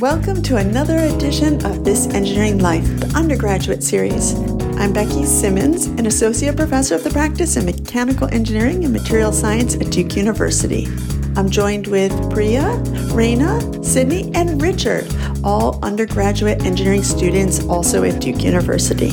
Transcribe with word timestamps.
Welcome 0.00 0.44
to 0.44 0.58
another 0.58 0.96
edition 0.96 1.54
of 1.66 1.82
This 1.82 2.06
Engineering 2.14 2.60
Life, 2.60 2.84
the 3.00 3.12
undergraduate 3.16 3.82
series. 3.82 4.34
I'm 4.78 4.92
Becky 4.92 5.24
Simmons, 5.24 5.86
an 5.86 6.06
associate 6.06 6.56
professor 6.56 6.94
of 6.94 7.02
the 7.02 7.10
practice 7.10 7.56
in 7.56 7.64
mechanical 7.64 8.28
engineering 8.32 8.84
and 8.84 8.92
material 8.92 9.32
science 9.32 9.74
at 9.74 9.90
Duke 9.90 10.14
University. 10.14 10.86
I'm 11.34 11.50
joined 11.50 11.88
with 11.88 12.12
Priya, 12.30 12.80
Raina, 13.10 13.84
Sydney, 13.84 14.30
and 14.36 14.62
Richard, 14.62 15.04
all 15.42 15.84
undergraduate 15.84 16.64
engineering 16.64 17.02
students 17.02 17.64
also 17.64 18.04
at 18.04 18.20
Duke 18.20 18.44
University. 18.44 19.10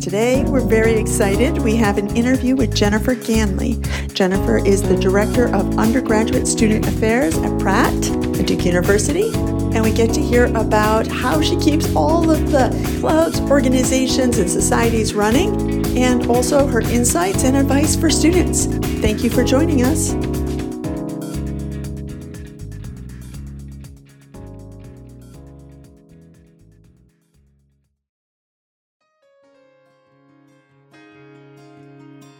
Today, 0.00 0.44
we're 0.44 0.60
very 0.60 0.94
excited. 0.94 1.58
We 1.58 1.74
have 1.76 1.98
an 1.98 2.16
interview 2.16 2.54
with 2.54 2.76
Jennifer 2.76 3.16
Ganley. 3.16 3.82
Jennifer 4.14 4.64
is 4.64 4.82
the 4.82 4.96
Director 4.96 5.52
of 5.52 5.78
Undergraduate 5.78 6.46
Student 6.46 6.86
Affairs 6.86 7.36
at 7.38 7.58
Pratt 7.58 7.92
at 8.38 8.46
Duke 8.46 8.64
University. 8.64 9.32
And 9.74 9.82
we 9.82 9.92
get 9.92 10.12
to 10.14 10.20
hear 10.20 10.46
about 10.54 11.06
how 11.06 11.40
she 11.40 11.56
keeps 11.56 11.94
all 11.94 12.30
of 12.30 12.50
the 12.50 12.98
clubs, 13.00 13.40
organizations, 13.40 14.38
and 14.38 14.50
societies 14.50 15.14
running, 15.14 15.96
and 15.96 16.26
also 16.26 16.66
her 16.66 16.80
insights 16.80 17.44
and 17.44 17.56
advice 17.56 17.96
for 17.96 18.10
students. 18.10 18.66
Thank 18.66 19.22
you 19.22 19.30
for 19.30 19.44
joining 19.44 19.82
us. 19.82 20.14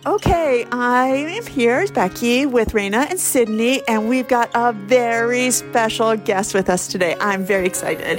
Okay, 0.04 0.66
I 0.72 1.06
am 1.06 1.46
here, 1.46 1.86
Becky, 1.86 2.44
with 2.44 2.70
Raina 2.70 3.08
and 3.08 3.20
Sydney, 3.20 3.86
and 3.86 4.08
we've 4.08 4.26
got 4.26 4.50
a 4.52 4.72
very 4.72 5.52
special 5.52 6.16
guest 6.16 6.54
with 6.54 6.68
us 6.68 6.88
today. 6.88 7.14
I'm 7.20 7.44
very 7.44 7.66
excited. 7.66 8.18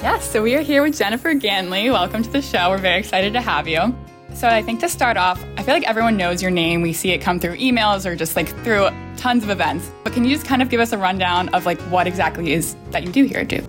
Yes, 0.00 0.30
so 0.30 0.42
we 0.42 0.54
are 0.54 0.62
here 0.62 0.82
with 0.82 0.96
Jennifer 0.96 1.34
Ganley. 1.34 1.92
Welcome 1.92 2.22
to 2.22 2.30
the 2.30 2.40
show. 2.40 2.70
We're 2.70 2.78
very 2.78 3.00
excited 3.00 3.34
to 3.34 3.42
have 3.42 3.68
you. 3.68 3.94
So 4.32 4.48
I 4.48 4.62
think 4.62 4.80
to 4.80 4.88
start 4.88 5.18
off, 5.18 5.44
I 5.58 5.62
feel 5.62 5.74
like 5.74 5.86
everyone 5.86 6.16
knows 6.16 6.40
your 6.40 6.50
name. 6.50 6.80
We 6.80 6.94
see 6.94 7.10
it 7.10 7.18
come 7.18 7.38
through 7.38 7.58
emails 7.58 8.06
or 8.06 8.16
just 8.16 8.34
like 8.34 8.48
through 8.64 8.88
tons 9.18 9.44
of 9.44 9.50
events. 9.50 9.90
But 10.04 10.14
can 10.14 10.24
you 10.24 10.34
just 10.34 10.46
kind 10.46 10.62
of 10.62 10.70
give 10.70 10.80
us 10.80 10.92
a 10.92 10.98
rundown 10.98 11.50
of 11.50 11.66
like 11.66 11.78
what 11.90 12.06
exactly 12.06 12.54
is 12.54 12.76
that 12.92 13.04
you 13.04 13.12
do 13.12 13.24
here 13.24 13.40
at 13.40 13.48
Duke? 13.48 13.68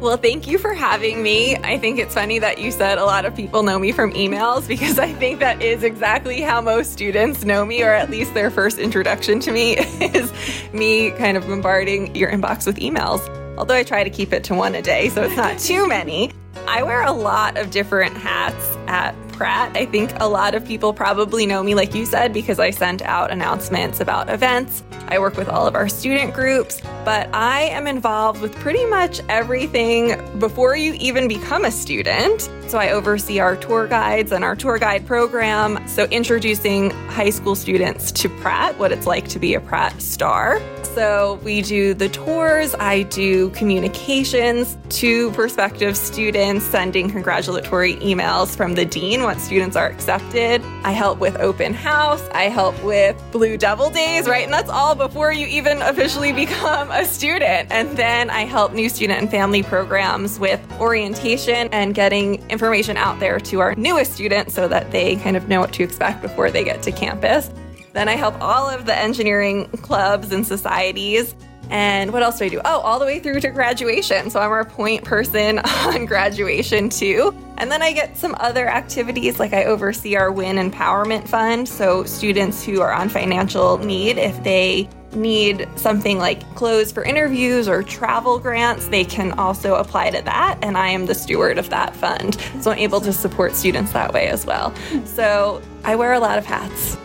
Well, 0.00 0.16
thank 0.16 0.46
you 0.46 0.56
for 0.56 0.72
having 0.72 1.22
me. 1.22 1.56
I 1.56 1.76
think 1.76 1.98
it's 1.98 2.14
funny 2.14 2.38
that 2.38 2.58
you 2.58 2.70
said 2.70 2.96
a 2.96 3.04
lot 3.04 3.26
of 3.26 3.36
people 3.36 3.62
know 3.62 3.78
me 3.78 3.92
from 3.92 4.14
emails 4.14 4.66
because 4.68 4.98
I 4.98 5.12
think 5.12 5.40
that 5.40 5.60
is 5.60 5.82
exactly 5.82 6.40
how 6.40 6.62
most 6.62 6.92
students 6.92 7.44
know 7.44 7.66
me, 7.66 7.82
or 7.82 7.90
at 7.90 8.08
least 8.08 8.32
their 8.32 8.50
first 8.50 8.78
introduction 8.78 9.40
to 9.40 9.52
me 9.52 9.76
is 10.00 10.32
me 10.72 11.10
kind 11.12 11.36
of 11.36 11.46
bombarding 11.46 12.16
your 12.16 12.30
inbox 12.30 12.66
with 12.66 12.76
emails. 12.76 13.20
Although 13.58 13.74
I 13.74 13.82
try 13.82 14.02
to 14.02 14.08
keep 14.08 14.32
it 14.32 14.42
to 14.44 14.54
one 14.54 14.74
a 14.74 14.80
day, 14.80 15.10
so 15.10 15.22
it's 15.22 15.36
not 15.36 15.58
too 15.58 15.86
many. 15.86 16.32
I 16.66 16.82
wear 16.82 17.02
a 17.02 17.12
lot 17.12 17.58
of 17.58 17.70
different 17.70 18.16
hats 18.16 18.78
at 18.86 19.14
Pratt. 19.40 19.74
I 19.74 19.86
think 19.86 20.12
a 20.20 20.28
lot 20.28 20.54
of 20.54 20.66
people 20.66 20.92
probably 20.92 21.46
know 21.46 21.62
me, 21.62 21.74
like 21.74 21.94
you 21.94 22.04
said, 22.04 22.34
because 22.34 22.58
I 22.58 22.68
sent 22.68 23.00
out 23.00 23.30
announcements 23.30 23.98
about 23.98 24.28
events. 24.28 24.82
I 25.08 25.18
work 25.18 25.38
with 25.38 25.48
all 25.48 25.66
of 25.66 25.74
our 25.74 25.88
student 25.88 26.34
groups, 26.34 26.82
but 27.06 27.26
I 27.32 27.62
am 27.62 27.86
involved 27.86 28.42
with 28.42 28.54
pretty 28.56 28.84
much 28.84 29.22
everything 29.30 30.38
before 30.38 30.76
you 30.76 30.92
even 31.00 31.26
become 31.26 31.64
a 31.64 31.70
student. 31.70 32.50
So 32.70 32.78
I 32.78 32.90
oversee 32.90 33.40
our 33.40 33.56
tour 33.56 33.88
guides 33.88 34.30
and 34.30 34.44
our 34.44 34.54
tour 34.54 34.78
guide 34.78 35.04
program. 35.04 35.84
So 35.88 36.04
introducing 36.04 36.90
high 37.08 37.30
school 37.30 37.56
students 37.56 38.12
to 38.12 38.28
Pratt, 38.28 38.78
what 38.78 38.92
it's 38.92 39.08
like 39.08 39.26
to 39.30 39.40
be 39.40 39.54
a 39.54 39.60
Pratt 39.60 40.00
star. 40.00 40.60
So 40.94 41.40
we 41.44 41.62
do 41.62 41.94
the 41.94 42.08
tours, 42.08 42.74
I 42.76 43.02
do 43.02 43.50
communications 43.50 44.76
to 45.00 45.30
prospective 45.32 45.96
students, 45.96 46.64
sending 46.64 47.10
congratulatory 47.10 47.94
emails 47.96 48.56
from 48.56 48.74
the 48.74 48.84
dean 48.84 49.22
once 49.22 49.42
students 49.42 49.76
are 49.76 49.86
accepted. 49.86 50.62
I 50.82 50.90
help 50.90 51.18
with 51.18 51.36
open 51.38 51.74
house, 51.74 52.22
I 52.30 52.44
help 52.44 52.80
with 52.82 53.20
Blue 53.30 53.56
Devil 53.56 53.90
Days, 53.90 54.28
right? 54.28 54.44
And 54.44 54.52
that's 54.52 54.70
all 54.70 54.96
before 54.96 55.32
you 55.32 55.46
even 55.46 55.80
officially 55.82 56.32
become 56.32 56.90
a 56.90 57.04
student. 57.04 57.70
And 57.70 57.96
then 57.96 58.28
I 58.28 58.40
help 58.40 58.72
new 58.72 58.88
student 58.88 59.20
and 59.20 59.30
family 59.30 59.62
programs 59.62 60.40
with 60.40 60.60
orientation 60.80 61.68
and 61.70 61.94
getting 61.94 62.34
information 62.48 62.59
out 62.60 63.18
there 63.20 63.40
to 63.40 63.60
our 63.60 63.74
newest 63.74 64.12
students 64.12 64.54
so 64.54 64.68
that 64.68 64.90
they 64.90 65.16
kind 65.16 65.36
of 65.36 65.48
know 65.48 65.60
what 65.60 65.72
to 65.74 65.82
expect 65.82 66.22
before 66.22 66.50
they 66.50 66.64
get 66.64 66.82
to 66.82 66.92
campus. 66.92 67.50
Then 67.92 68.08
I 68.08 68.16
help 68.16 68.40
all 68.40 68.68
of 68.68 68.86
the 68.86 68.96
engineering 68.96 69.68
clubs 69.82 70.32
and 70.32 70.46
societies. 70.46 71.34
And 71.70 72.12
what 72.12 72.22
else 72.22 72.38
do 72.38 72.46
I 72.46 72.48
do? 72.48 72.60
Oh, 72.64 72.80
all 72.80 72.98
the 72.98 73.04
way 73.04 73.20
through 73.20 73.40
to 73.40 73.50
graduation. 73.50 74.30
So 74.30 74.40
I'm 74.40 74.50
our 74.50 74.64
point 74.64 75.04
person 75.04 75.58
on 75.84 76.04
graduation 76.04 76.88
too. 76.88 77.34
And 77.58 77.70
then 77.70 77.82
I 77.82 77.92
get 77.92 78.16
some 78.16 78.34
other 78.40 78.68
activities 78.68 79.38
like 79.38 79.52
I 79.52 79.64
oversee 79.64 80.16
our 80.16 80.32
WIN 80.32 80.56
Empowerment 80.56 81.28
Fund. 81.28 81.68
So 81.68 82.04
students 82.04 82.64
who 82.64 82.80
are 82.80 82.92
on 82.92 83.08
financial 83.08 83.78
need, 83.78 84.18
if 84.18 84.42
they 84.42 84.88
need 85.14 85.68
something 85.76 86.18
like 86.18 86.42
clothes 86.54 86.92
for 86.92 87.02
interviews 87.04 87.68
or 87.68 87.82
travel 87.82 88.38
grants, 88.38 88.88
they 88.88 89.04
can 89.04 89.32
also 89.32 89.74
apply 89.74 90.10
to 90.10 90.22
that. 90.22 90.58
And 90.62 90.76
I 90.76 90.88
am 90.88 91.06
the 91.06 91.14
steward 91.14 91.58
of 91.58 91.70
that 91.70 91.94
fund. 91.96 92.40
So 92.60 92.70
I'm 92.70 92.78
able 92.78 93.00
to 93.00 93.12
support 93.12 93.54
students 93.54 93.92
that 93.92 94.12
way 94.12 94.28
as 94.28 94.46
well. 94.46 94.74
So 95.04 95.62
I 95.84 95.96
wear 95.96 96.12
a 96.12 96.20
lot 96.20 96.38
of 96.38 96.46
hats. 96.46 96.96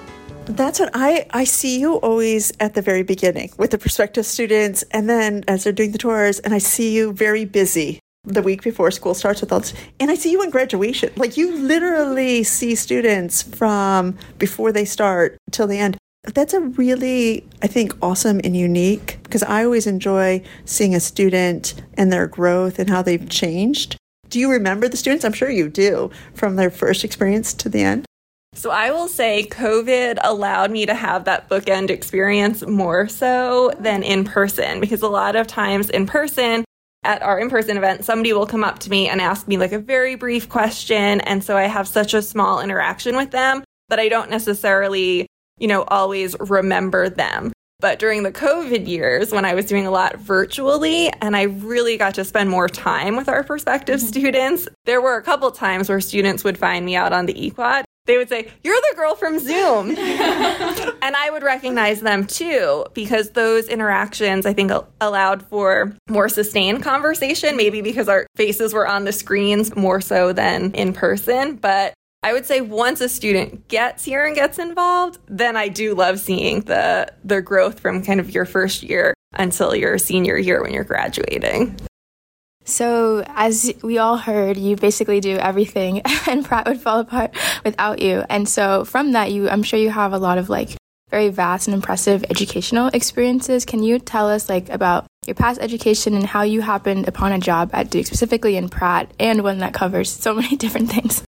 That's 0.45 0.79
what 0.79 0.91
I, 0.93 1.25
I 1.31 1.43
see 1.43 1.79
you 1.79 1.95
always 1.95 2.53
at 2.59 2.75
the 2.75 2.81
very 2.81 3.01
beginning 3.01 3.51
with 3.57 3.71
the 3.71 3.79
prospective 3.79 4.27
students, 4.27 4.83
and 4.91 5.09
then 5.09 5.43
as 5.47 5.63
they're 5.63 5.73
doing 5.73 5.91
the 5.91 5.97
tours, 5.97 6.37
and 6.37 6.53
I 6.53 6.59
see 6.59 6.93
you 6.95 7.13
very 7.13 7.45
busy 7.45 7.99
the 8.25 8.41
week 8.41 8.61
before 8.61 8.91
school 8.91 9.13
starts 9.13 9.41
with 9.41 9.49
this. 9.49 9.73
And 9.99 10.11
I 10.11 10.15
see 10.15 10.31
you 10.31 10.43
in 10.43 10.49
graduation. 10.49 11.11
Like 11.15 11.37
you 11.37 11.55
literally 11.57 12.43
see 12.43 12.75
students 12.75 13.41
from 13.41 14.17
before 14.37 14.71
they 14.71 14.85
start 14.85 15.37
till 15.51 15.67
the 15.67 15.79
end. 15.79 15.97
That's 16.33 16.53
a 16.53 16.59
really, 16.59 17.47
I 17.61 17.67
think, 17.67 17.93
awesome 18.01 18.41
and 18.43 18.55
unique 18.55 19.19
because 19.23 19.43
I 19.43 19.63
always 19.63 19.87
enjoy 19.87 20.41
seeing 20.65 20.95
a 20.95 20.99
student 20.99 21.75
and 21.95 22.11
their 22.11 22.27
growth 22.27 22.79
and 22.79 22.89
how 22.89 23.01
they've 23.01 23.29
changed. 23.29 23.95
Do 24.29 24.39
you 24.39 24.51
remember 24.51 24.87
the 24.87 24.97
students? 24.97 25.23
I'm 25.23 25.33
sure 25.33 25.49
you 25.49 25.69
do 25.69 26.11
from 26.33 26.55
their 26.55 26.71
first 26.71 27.03
experience 27.03 27.53
to 27.53 27.69
the 27.69 27.81
end. 27.81 28.05
So 28.55 28.71
I 28.71 28.89
will 28.91 29.09
say 29.09 29.47
COVID 29.51 30.17
allowed 30.23 30.71
me 30.71 30.85
to 30.85 30.93
have 30.93 31.25
that 31.25 31.49
bookend 31.49 31.89
experience 31.89 32.65
more 32.65 33.07
so 33.07 33.71
than 33.79 34.01
in 34.01 34.23
person 34.23 34.79
because 34.79 35.01
a 35.01 35.09
lot 35.09 35.35
of 35.35 35.45
times 35.45 35.89
in 35.89 36.07
person, 36.07 36.63
at 37.03 37.21
our 37.21 37.37
in 37.37 37.49
person 37.49 37.77
event, 37.77 38.05
somebody 38.05 38.31
will 38.33 38.47
come 38.47 38.63
up 38.63 38.79
to 38.79 38.89
me 38.89 39.09
and 39.09 39.21
ask 39.21 39.47
me 39.47 39.57
like 39.57 39.73
a 39.73 39.79
very 39.79 40.15
brief 40.15 40.49
question. 40.49 41.21
And 41.21 41.43
so 41.43 41.57
I 41.57 41.63
have 41.63 41.87
such 41.87 42.13
a 42.13 42.21
small 42.21 42.61
interaction 42.61 43.15
with 43.17 43.31
them 43.31 43.63
that 43.89 43.99
I 43.99 44.07
don't 44.07 44.29
necessarily, 44.29 45.27
you 45.57 45.67
know, 45.67 45.83
always 45.83 46.35
remember 46.39 47.09
them. 47.09 47.51
But 47.79 47.99
during 47.99 48.23
the 48.23 48.31
COVID 48.31 48.87
years, 48.87 49.31
when 49.31 49.45
I 49.45 49.53
was 49.53 49.65
doing 49.65 49.85
a 49.85 49.91
lot 49.91 50.17
virtually 50.17 51.11
and 51.21 51.35
I 51.35 51.43
really 51.43 51.97
got 51.97 52.15
to 52.15 52.23
spend 52.23 52.49
more 52.49 52.69
time 52.69 53.17
with 53.17 53.27
our 53.27 53.43
prospective 53.43 53.99
mm-hmm. 53.99 54.07
students, 54.07 54.67
there 54.85 55.01
were 55.01 55.17
a 55.17 55.21
couple 55.21 55.51
times 55.51 55.89
where 55.89 55.99
students 55.99 56.43
would 56.43 56.57
find 56.57 56.85
me 56.85 56.95
out 56.95 57.11
on 57.11 57.25
the 57.25 57.33
equad. 57.33 57.83
they 58.05 58.17
would 58.17 58.29
say, 58.29 58.49
You're 58.63 58.75
the 58.75 58.95
girl 58.95 59.15
from 59.15 59.39
Zoom. 59.39 59.89
and 59.97 61.15
I 61.15 61.29
would 61.31 61.43
recognize 61.43 61.99
them 61.99 62.25
too, 62.25 62.85
because 62.93 63.31
those 63.31 63.67
interactions, 63.67 64.45
I 64.45 64.53
think, 64.53 64.71
allowed 65.01 65.43
for 65.43 65.93
more 66.07 66.29
sustained 66.29 66.81
conversation, 66.81 67.57
maybe 67.57 67.81
because 67.81 68.07
our 68.07 68.25
faces 68.37 68.73
were 68.73 68.87
on 68.87 69.03
the 69.03 69.11
screens 69.11 69.75
more 69.75 69.99
so 69.99 70.31
than 70.31 70.73
in 70.73 70.93
person. 70.93 71.57
But 71.57 71.93
I 72.25 72.33
would 72.33 72.47
say 72.47 72.59
once 72.59 73.01
a 73.01 73.07
student 73.07 73.67
gets 73.67 74.03
here 74.03 74.25
and 74.25 74.33
gets 74.33 74.57
involved, 74.57 75.19
then 75.27 75.55
I 75.55 75.67
do 75.67 75.93
love 75.93 76.19
seeing 76.19 76.61
the 76.61 77.13
the 77.23 77.39
growth 77.39 77.79
from 77.79 78.03
kind 78.03 78.19
of 78.19 78.31
your 78.31 78.45
first 78.45 78.81
year 78.81 79.13
until 79.33 79.75
your 79.75 79.99
senior 79.99 80.35
year 80.35 80.63
when 80.63 80.73
you're 80.73 80.83
graduating. 80.83 81.79
So, 82.63 83.23
as 83.27 83.71
we 83.83 83.99
all 83.99 84.17
heard, 84.17 84.57
you 84.57 84.75
basically 84.75 85.19
do 85.19 85.37
everything, 85.37 86.01
and 86.27 86.43
Pratt 86.43 86.65
would 86.65 86.81
fall 86.81 87.01
apart 87.01 87.29
without 87.63 88.01
you. 88.01 88.23
And 88.27 88.49
so, 88.49 88.85
from 88.85 89.11
that, 89.11 89.31
you, 89.31 89.47
I'm 89.47 89.61
sure 89.61 89.77
you 89.77 89.91
have 89.91 90.11
a 90.11 90.17
lot 90.17 90.39
of 90.39 90.49
like 90.49 90.75
very 91.11 91.29
vast 91.29 91.67
and 91.67 91.75
impressive 91.75 92.25
educational 92.31 92.87
experiences. 92.87 93.65
Can 93.65 93.83
you 93.83 93.99
tell 93.99 94.27
us 94.31 94.49
like 94.49 94.69
about 94.69 95.05
your 95.27 95.35
past 95.35 95.61
education 95.61 96.15
and 96.15 96.25
how 96.25 96.41
you 96.41 96.61
happened 96.61 97.07
upon 97.07 97.33
a 97.33 97.39
job 97.39 97.69
at 97.71 97.91
Duke, 97.91 98.07
specifically 98.07 98.57
in 98.57 98.67
Pratt, 98.67 99.13
and 99.19 99.43
one 99.43 99.59
that 99.59 99.75
covers 99.75 100.09
so 100.09 100.33
many 100.41 100.55
different 100.55 100.89
things? 100.89 101.23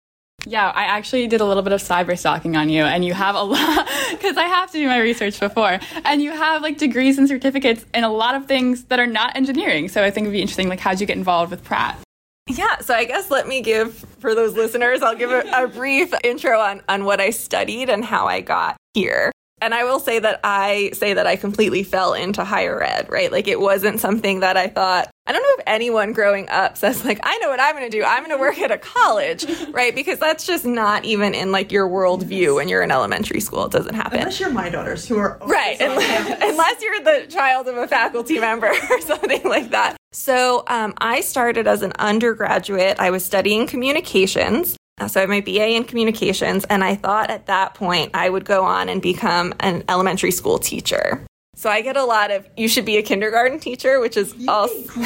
Yeah, 0.47 0.71
I 0.75 0.85
actually 0.85 1.27
did 1.27 1.41
a 1.41 1.45
little 1.45 1.63
bit 1.63 1.73
of 1.73 1.83
cyber 1.83 2.19
stalking 2.19 2.57
on 2.57 2.69
you, 2.69 2.83
and 2.85 3.05
you 3.05 3.15
have 3.15 3.35
a 3.35 3.43
lot 3.43 3.89
because 4.11 4.37
I 4.37 4.45
have 4.45 4.71
to 4.73 4.79
do 4.79 4.87
my 4.87 4.99
research 4.99 5.41
before, 5.41 5.79
and 6.05 6.23
you 6.23 6.33
have 6.33 6.63
like 6.63 6.79
degrees 6.79 7.19
and 7.19 7.29
certificates 7.29 7.85
in 7.95 8.05
a 8.05 8.11
lot 8.11 8.35
of 8.35 8.47
things 8.47 8.85
that 8.85 8.99
are 8.99 9.07
not 9.07 9.37
engineering. 9.37 9.89
So 9.89 10.05
I 10.05 10.11
think 10.11 10.25
it'd 10.25 10.33
be 10.33 10.43
interesting. 10.43 10.69
Like, 10.69 10.81
how'd 10.81 11.01
you 11.01 11.07
get 11.07 11.17
involved 11.17 11.51
with 11.51 11.65
Pratt? 11.65 11.99
Yeah, 12.47 12.79
so 12.81 12.95
I 12.95 13.05
guess 13.05 13.31
let 13.31 13.49
me 13.49 13.63
give 13.63 13.95
for 14.19 14.35
those 14.35 14.55
listeners, 14.55 15.03
I'll 15.03 15.17
give 15.17 15.31
a, 15.31 15.65
a 15.65 15.69
brief 15.75 16.13
intro 16.23 16.59
on 16.61 16.83
on 16.89 17.05
what 17.05 17.21
I 17.21 17.31
studied 17.31 17.89
and 17.89 18.05
how 18.05 18.27
I 18.27 18.43
got 18.43 18.77
here. 18.93 19.33
And 19.65 19.73
I 19.73 19.85
will 19.85 19.99
say 19.99 20.19
that 20.19 20.41
I 20.45 20.91
say 20.93 21.15
that 21.15 21.27
I 21.27 21.37
completely 21.37 21.85
fell 21.85 22.13
into 22.13 22.45
higher 22.45 22.83
ed, 22.83 23.09
right? 23.09 23.33
Like 23.33 23.49
it 23.49 23.59
wasn't 23.59 23.99
something 23.99 24.41
that 24.41 24.59
I 24.59 24.69
thought, 24.69 25.09
I 25.27 25.33
don't 25.33 25.43
know 25.43 25.55
if 25.57 25.65
anyone 25.67 26.13
growing 26.13 26.51
up 26.51 26.77
says 26.77 27.03
like, 27.03 27.19
I 27.23 27.39
know 27.39 27.49
what 27.49 27.61
I'm 27.61 27.75
going 27.75 27.91
to 27.91 27.99
do. 27.99 28.05
I'm 28.05 28.27
going 28.27 28.37
to 28.37 28.39
work 28.39 28.59
at 28.59 28.71
a 28.71 28.77
college, 28.77 29.47
right? 29.71 29.95
Because 29.95 30.19
that's 30.19 30.47
just 30.47 30.67
not 30.67 31.07
even 31.07 31.33
in 31.33 31.51
like 31.51 31.73
your 31.73 31.89
worldview 31.89 32.57
when 32.57 32.69
you're 32.69 32.83
in 32.83 32.91
elementary 32.91 33.41
school. 33.41 33.65
It 33.65 33.73
doesn't 33.73 33.95
happen. 33.95 34.19
Unless 34.19 34.39
you're 34.39 34.51
my 34.51 34.69
daughters 34.69 35.09
who 35.09 35.17
are 35.17 35.39
right. 35.47 35.81
Unless, 35.81 36.43
unless 36.43 36.83
you're 36.83 37.01
the 37.01 37.27
child 37.31 37.67
of 37.67 37.79
a 37.79 37.89
faculty 37.89 38.39
member 38.39 38.69
or 38.91 39.01
something 39.01 39.45
like 39.45 39.71
that. 39.71 39.97
So 40.13 40.65
um, 40.67 40.93
I 40.99 41.23
started 41.23 41.67
as 41.67 41.81
an 41.81 41.95
undergraduate. 41.99 43.01
I 43.01 43.11
was 43.11 43.25
studying 43.25 43.67
communications. 43.67 44.77
Uh, 44.99 45.09
so 45.09 45.21
I 45.21 45.23
have 45.23 45.31
my 45.31 45.41
BA 45.41 45.71
in 45.71 45.85
communications, 45.85 46.65
and 46.65 46.85
I 46.85 46.95
thought 46.95 47.31
at 47.31 47.47
that 47.47 47.75
point 47.75 48.13
I 48.15 48.31
would 48.31 48.45
go 48.45 48.65
on 48.65 48.89
and 48.89 49.03
become 49.03 49.53
an 49.61 49.83
elementary 49.89 50.31
school 50.31 50.59
teacher. 50.59 51.27
So 51.57 51.71
I 51.71 51.83
get 51.83 51.97
a 51.97 52.05
lot 52.05 52.31
of 52.31 52.49
you 52.57 52.69
should 52.69 52.85
be 52.85 52.97
a 52.97 53.03
kindergarten 53.03 53.61
teacher, 53.61 54.01
which 54.01 54.17
is 54.17 54.35
also 54.49 54.75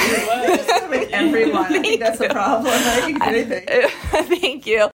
everyone. 1.12 1.64
I 1.64 1.82
think 1.82 2.00
that's 2.00 2.18
the 2.18 2.28
problem. 2.28 2.72
Thank 4.40 4.66
you. 4.66 4.90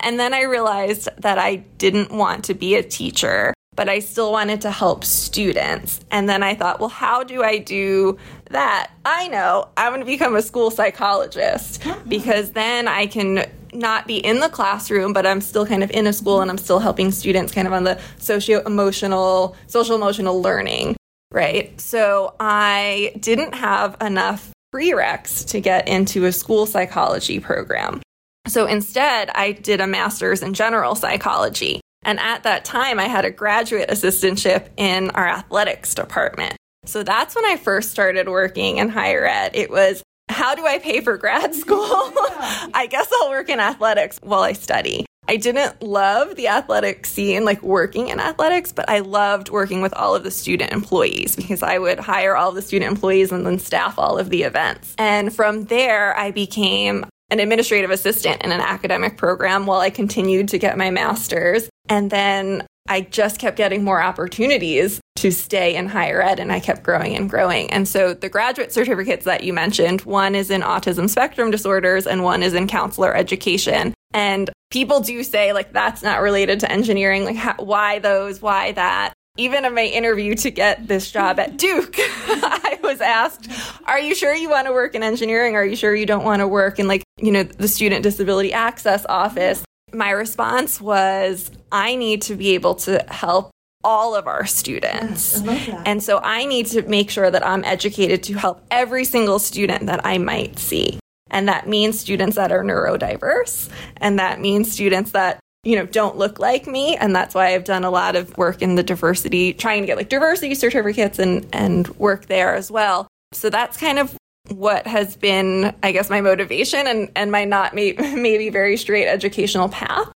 And 0.00 0.18
then 0.20 0.34
I 0.34 0.42
realized 0.42 1.08
that 1.18 1.38
I 1.38 1.56
didn't 1.56 2.10
want 2.10 2.44
to 2.46 2.54
be 2.54 2.74
a 2.74 2.82
teacher, 2.82 3.54
but 3.76 3.88
I 3.88 4.00
still 4.00 4.32
wanted 4.32 4.62
to 4.62 4.70
help 4.70 5.04
students. 5.04 6.00
And 6.10 6.28
then 6.28 6.42
I 6.42 6.54
thought, 6.54 6.80
well, 6.80 6.88
how 6.88 7.22
do 7.22 7.42
I 7.42 7.58
do 7.58 8.18
that? 8.50 8.90
I 9.04 9.28
know 9.28 9.68
I'm 9.76 9.90
going 9.92 10.00
to 10.00 10.06
become 10.06 10.34
a 10.34 10.42
school 10.42 10.70
psychologist 10.70 11.82
hmm. 11.82 12.08
because 12.08 12.52
then 12.52 12.88
I 12.88 13.06
can 13.06 13.46
not 13.72 14.06
be 14.06 14.16
in 14.16 14.40
the 14.40 14.48
classroom, 14.48 15.12
but 15.12 15.26
I'm 15.26 15.42
still 15.42 15.66
kind 15.66 15.84
of 15.84 15.90
in 15.90 16.06
a 16.06 16.12
school 16.12 16.40
and 16.40 16.50
I'm 16.50 16.58
still 16.58 16.78
helping 16.78 17.12
students 17.12 17.52
kind 17.52 17.66
of 17.66 17.74
on 17.74 17.84
the 17.84 18.00
socio 18.18 18.62
emotional, 18.62 19.54
social 19.66 19.94
emotional 19.94 20.40
learning, 20.40 20.96
right? 21.30 21.78
So 21.78 22.34
I 22.40 23.12
didn't 23.20 23.54
have 23.54 23.96
enough 24.00 24.50
prereqs 24.74 25.46
to 25.48 25.60
get 25.60 25.88
into 25.88 26.24
a 26.24 26.32
school 26.32 26.66
psychology 26.66 27.40
program. 27.40 28.00
So 28.48 28.66
instead, 28.66 29.30
I 29.30 29.52
did 29.52 29.80
a 29.80 29.86
master's 29.86 30.42
in 30.42 30.54
general 30.54 30.94
psychology. 30.94 31.80
And 32.06 32.20
at 32.20 32.44
that 32.44 32.64
time, 32.64 33.00
I 33.00 33.08
had 33.08 33.24
a 33.24 33.30
graduate 33.30 33.90
assistantship 33.90 34.68
in 34.76 35.10
our 35.10 35.26
athletics 35.26 35.92
department. 35.94 36.56
So 36.86 37.02
that's 37.02 37.34
when 37.34 37.44
I 37.44 37.56
first 37.56 37.90
started 37.90 38.28
working 38.28 38.78
in 38.78 38.88
higher 38.88 39.26
ed. 39.26 39.56
It 39.56 39.70
was 39.70 40.04
how 40.28 40.54
do 40.54 40.64
I 40.64 40.78
pay 40.78 41.00
for 41.00 41.18
grad 41.18 41.54
school? 41.62 41.84
I 41.84 42.86
guess 42.88 43.10
I'll 43.20 43.30
work 43.30 43.48
in 43.48 43.58
athletics 43.58 44.18
while 44.22 44.42
I 44.42 44.52
study. 44.52 45.04
I 45.28 45.36
didn't 45.36 45.82
love 45.82 46.36
the 46.36 46.46
athletic 46.46 47.04
scene, 47.04 47.44
like 47.44 47.60
working 47.60 48.08
in 48.08 48.20
athletics, 48.20 48.70
but 48.70 48.88
I 48.88 49.00
loved 49.00 49.50
working 49.50 49.82
with 49.82 49.92
all 49.94 50.14
of 50.14 50.22
the 50.22 50.30
student 50.30 50.72
employees 50.72 51.34
because 51.34 51.64
I 51.64 51.78
would 51.78 51.98
hire 51.98 52.36
all 52.36 52.52
the 52.52 52.62
student 52.62 52.92
employees 52.92 53.32
and 53.32 53.44
then 53.44 53.58
staff 53.58 53.98
all 53.98 54.18
of 54.18 54.30
the 54.30 54.44
events. 54.44 54.94
And 54.98 55.34
from 55.34 55.64
there, 55.64 56.16
I 56.16 56.30
became 56.30 57.04
an 57.30 57.40
administrative 57.40 57.90
assistant 57.90 58.44
in 58.44 58.52
an 58.52 58.60
academic 58.60 59.16
program 59.16 59.66
while 59.66 59.80
I 59.80 59.90
continued 59.90 60.48
to 60.50 60.58
get 60.58 60.78
my 60.78 60.90
master's. 60.90 61.68
And 61.88 62.10
then 62.10 62.66
I 62.88 63.00
just 63.00 63.38
kept 63.38 63.56
getting 63.56 63.84
more 63.84 64.00
opportunities 64.00 65.00
to 65.16 65.30
stay 65.30 65.74
in 65.74 65.88
higher 65.88 66.22
ed 66.22 66.38
and 66.38 66.52
I 66.52 66.60
kept 66.60 66.82
growing 66.82 67.16
and 67.16 67.28
growing. 67.28 67.70
And 67.70 67.88
so 67.88 68.14
the 68.14 68.28
graduate 68.28 68.72
certificates 68.72 69.24
that 69.24 69.42
you 69.42 69.52
mentioned, 69.52 70.02
one 70.02 70.34
is 70.34 70.50
in 70.50 70.60
autism 70.60 71.08
spectrum 71.08 71.50
disorders 71.50 72.06
and 72.06 72.22
one 72.22 72.42
is 72.42 72.54
in 72.54 72.66
counselor 72.68 73.14
education. 73.14 73.94
And 74.12 74.50
people 74.70 75.00
do 75.00 75.22
say 75.22 75.52
like 75.52 75.72
that's 75.72 76.02
not 76.02 76.20
related 76.20 76.60
to 76.60 76.70
engineering, 76.70 77.24
like 77.24 77.36
how, 77.36 77.54
why 77.58 77.98
those, 77.98 78.40
why 78.40 78.72
that. 78.72 79.12
Even 79.38 79.66
in 79.66 79.74
my 79.74 79.84
interview 79.84 80.34
to 80.34 80.50
get 80.50 80.88
this 80.88 81.10
job 81.10 81.38
at 81.38 81.58
Duke, 81.58 81.96
I 81.98 82.78
was 82.82 83.02
asked, 83.02 83.50
"Are 83.84 84.00
you 84.00 84.14
sure 84.14 84.34
you 84.34 84.48
want 84.48 84.66
to 84.66 84.72
work 84.72 84.94
in 84.94 85.02
engineering? 85.02 85.56
Are 85.56 85.64
you 85.64 85.76
sure 85.76 85.94
you 85.94 86.06
don't 86.06 86.24
want 86.24 86.40
to 86.40 86.48
work 86.48 86.78
in 86.78 86.88
like, 86.88 87.04
you 87.20 87.30
know, 87.30 87.42
the 87.42 87.68
student 87.68 88.02
disability 88.02 88.54
access 88.54 89.04
office?" 89.10 89.62
My 89.92 90.10
response 90.10 90.80
was, 90.80 91.50
"I 91.70 91.96
need 91.96 92.22
to 92.22 92.34
be 92.34 92.54
able 92.54 92.74
to 92.86 93.04
help 93.08 93.50
all 93.86 94.16
of 94.16 94.26
our 94.26 94.44
students. 94.44 95.40
and 95.86 96.02
so 96.02 96.18
I 96.22 96.44
need 96.44 96.66
to 96.66 96.82
make 96.82 97.08
sure 97.08 97.30
that 97.30 97.46
I'm 97.46 97.64
educated 97.64 98.22
to 98.24 98.34
help 98.34 98.60
every 98.70 99.04
single 99.04 99.38
student 99.38 99.86
that 99.86 100.04
I 100.04 100.18
might 100.18 100.58
see. 100.58 100.98
And 101.30 101.48
that 101.48 101.68
means 101.68 101.98
students 101.98 102.36
that 102.36 102.52
are 102.52 102.64
neurodiverse. 102.64 103.68
And 103.98 104.18
that 104.18 104.40
means 104.40 104.70
students 104.70 105.12
that, 105.12 105.38
you 105.64 105.76
know, 105.76 105.86
don't 105.86 106.16
look 106.16 106.38
like 106.38 106.66
me. 106.66 106.96
And 106.96 107.14
that's 107.14 107.34
why 107.34 107.54
I've 107.54 107.64
done 107.64 107.84
a 107.84 107.90
lot 107.90 108.16
of 108.16 108.36
work 108.36 108.60
in 108.60 108.74
the 108.74 108.82
diversity, 108.82 109.52
trying 109.52 109.82
to 109.82 109.86
get 109.86 109.96
like 109.96 110.08
diversity 110.08 110.54
certificates 110.54 111.18
and, 111.18 111.46
and 111.52 111.88
work 111.96 112.26
there 112.26 112.54
as 112.54 112.70
well. 112.70 113.06
So 113.32 113.50
that's 113.50 113.76
kind 113.76 113.98
of 113.98 114.16
what 114.50 114.86
has 114.86 115.16
been, 115.16 115.74
I 115.82 115.92
guess, 115.92 116.10
my 116.10 116.20
motivation 116.20 116.86
and, 116.86 117.10
and 117.16 117.32
my 117.32 117.44
not 117.44 117.74
may, 117.74 117.92
maybe 117.98 118.50
very 118.50 118.76
straight 118.76 119.08
educational 119.08 119.68
path. 119.68 120.12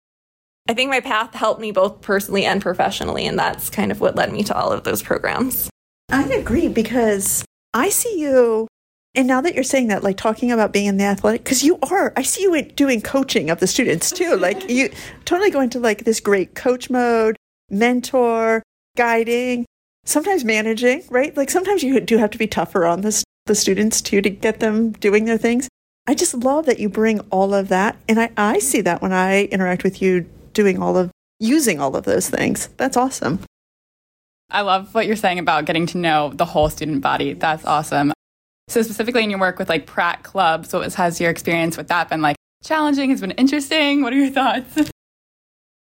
I 0.69 0.73
think 0.73 0.89
my 0.89 0.99
path 0.99 1.33
helped 1.33 1.61
me 1.61 1.71
both 1.71 2.01
personally 2.01 2.45
and 2.45 2.61
professionally, 2.61 3.25
and 3.25 3.39
that's 3.39 3.69
kind 3.69 3.91
of 3.91 4.01
what 4.01 4.15
led 4.15 4.33
me 4.33 4.43
to 4.43 4.55
all 4.55 4.71
of 4.71 4.83
those 4.83 5.01
programs. 5.01 5.69
I 6.09 6.23
agree 6.33 6.67
because 6.67 7.45
I 7.73 7.89
see 7.89 8.19
you, 8.19 8.67
and 9.15 9.27
now 9.27 9.39
that 9.41 9.55
you're 9.55 9.63
saying 9.63 9.87
that, 9.87 10.03
like 10.03 10.17
talking 10.17 10.51
about 10.51 10.73
being 10.73 10.87
in 10.87 10.97
the 10.97 11.05
athletic, 11.05 11.43
because 11.43 11.63
you 11.63 11.79
are, 11.89 12.11
I 12.17 12.21
see 12.21 12.43
you 12.43 12.61
doing 12.63 13.01
coaching 13.01 13.49
of 13.49 13.59
the 13.59 13.67
students 13.67 14.11
too. 14.11 14.35
Like 14.37 14.69
you 14.69 14.89
totally 15.25 15.51
go 15.51 15.61
into 15.61 15.79
like 15.79 16.03
this 16.03 16.19
great 16.19 16.53
coach 16.53 16.89
mode, 16.89 17.37
mentor, 17.69 18.61
guiding, 18.97 19.65
sometimes 20.03 20.43
managing, 20.43 21.03
right? 21.09 21.35
Like 21.35 21.49
sometimes 21.49 21.81
you 21.81 21.99
do 21.99 22.17
have 22.17 22.31
to 22.31 22.37
be 22.37 22.47
tougher 22.47 22.85
on 22.85 23.01
the, 23.01 23.23
the 23.47 23.55
students 23.55 24.01
too 24.01 24.21
to 24.21 24.29
get 24.29 24.59
them 24.59 24.91
doing 24.91 25.25
their 25.25 25.37
things. 25.37 25.67
I 26.05 26.13
just 26.13 26.33
love 26.33 26.65
that 26.67 26.79
you 26.79 26.87
bring 26.87 27.19
all 27.31 27.53
of 27.53 27.67
that. 27.67 27.97
And 28.07 28.19
I, 28.19 28.29
I 28.37 28.59
see 28.59 28.81
that 28.81 29.01
when 29.01 29.11
I 29.11 29.45
interact 29.45 29.83
with 29.83 30.01
you 30.01 30.29
doing 30.53 30.81
all 30.81 30.97
of 30.97 31.11
using 31.39 31.79
all 31.79 31.95
of 31.95 32.05
those 32.05 32.29
things. 32.29 32.69
That's 32.77 32.97
awesome. 32.97 33.39
I 34.49 34.61
love 34.61 34.95
what 34.95 35.05
you're 35.05 35.17
saying 35.17 35.39
about 35.39 35.65
getting 35.65 35.85
to 35.87 35.97
know 35.97 36.31
the 36.33 36.45
whole 36.45 36.69
student 36.69 37.01
body. 37.01 37.33
That's 37.33 37.65
awesome. 37.65 38.13
So 38.69 38.81
specifically 38.81 39.23
in 39.23 39.29
your 39.29 39.39
work 39.39 39.59
with 39.59 39.69
like 39.69 39.85
Pratt 39.85 40.23
clubs, 40.23 40.73
what 40.73 40.93
has 40.93 41.19
your 41.19 41.29
experience 41.29 41.77
with 41.77 41.89
that 41.89 42.09
been 42.09 42.21
like? 42.21 42.37
Challenging 42.63 43.09
has 43.11 43.21
been 43.21 43.31
interesting. 43.31 44.01
What 44.01 44.13
are 44.13 44.17
your 44.17 44.29
thoughts? 44.29 44.91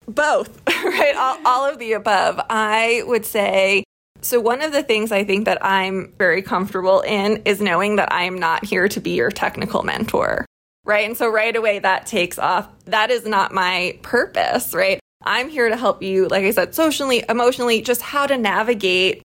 Both, 0.06 0.60
right? 0.84 1.14
All, 1.16 1.38
all 1.44 1.70
of 1.70 1.78
the 1.78 1.92
above. 1.92 2.40
I 2.50 3.02
would 3.06 3.24
say 3.24 3.84
so, 4.20 4.40
one 4.40 4.62
of 4.62 4.72
the 4.72 4.82
things 4.82 5.12
I 5.12 5.24
think 5.24 5.44
that 5.44 5.64
I'm 5.64 6.12
very 6.18 6.42
comfortable 6.42 7.00
in 7.00 7.42
is 7.44 7.60
knowing 7.60 7.96
that 7.96 8.12
I'm 8.12 8.38
not 8.38 8.64
here 8.64 8.88
to 8.88 9.00
be 9.00 9.10
your 9.10 9.30
technical 9.30 9.82
mentor 9.82 10.44
right? 10.88 11.06
And 11.06 11.16
so 11.16 11.28
right 11.28 11.54
away 11.54 11.78
that 11.78 12.06
takes 12.06 12.38
off. 12.38 12.66
That 12.86 13.10
is 13.10 13.26
not 13.26 13.52
my 13.52 13.98
purpose, 14.02 14.74
right? 14.74 14.98
I'm 15.22 15.50
here 15.50 15.68
to 15.68 15.76
help 15.76 16.02
you, 16.02 16.26
like 16.28 16.44
I 16.44 16.50
said, 16.50 16.74
socially, 16.74 17.22
emotionally, 17.28 17.82
just 17.82 18.00
how 18.00 18.26
to 18.26 18.38
navigate. 18.38 19.22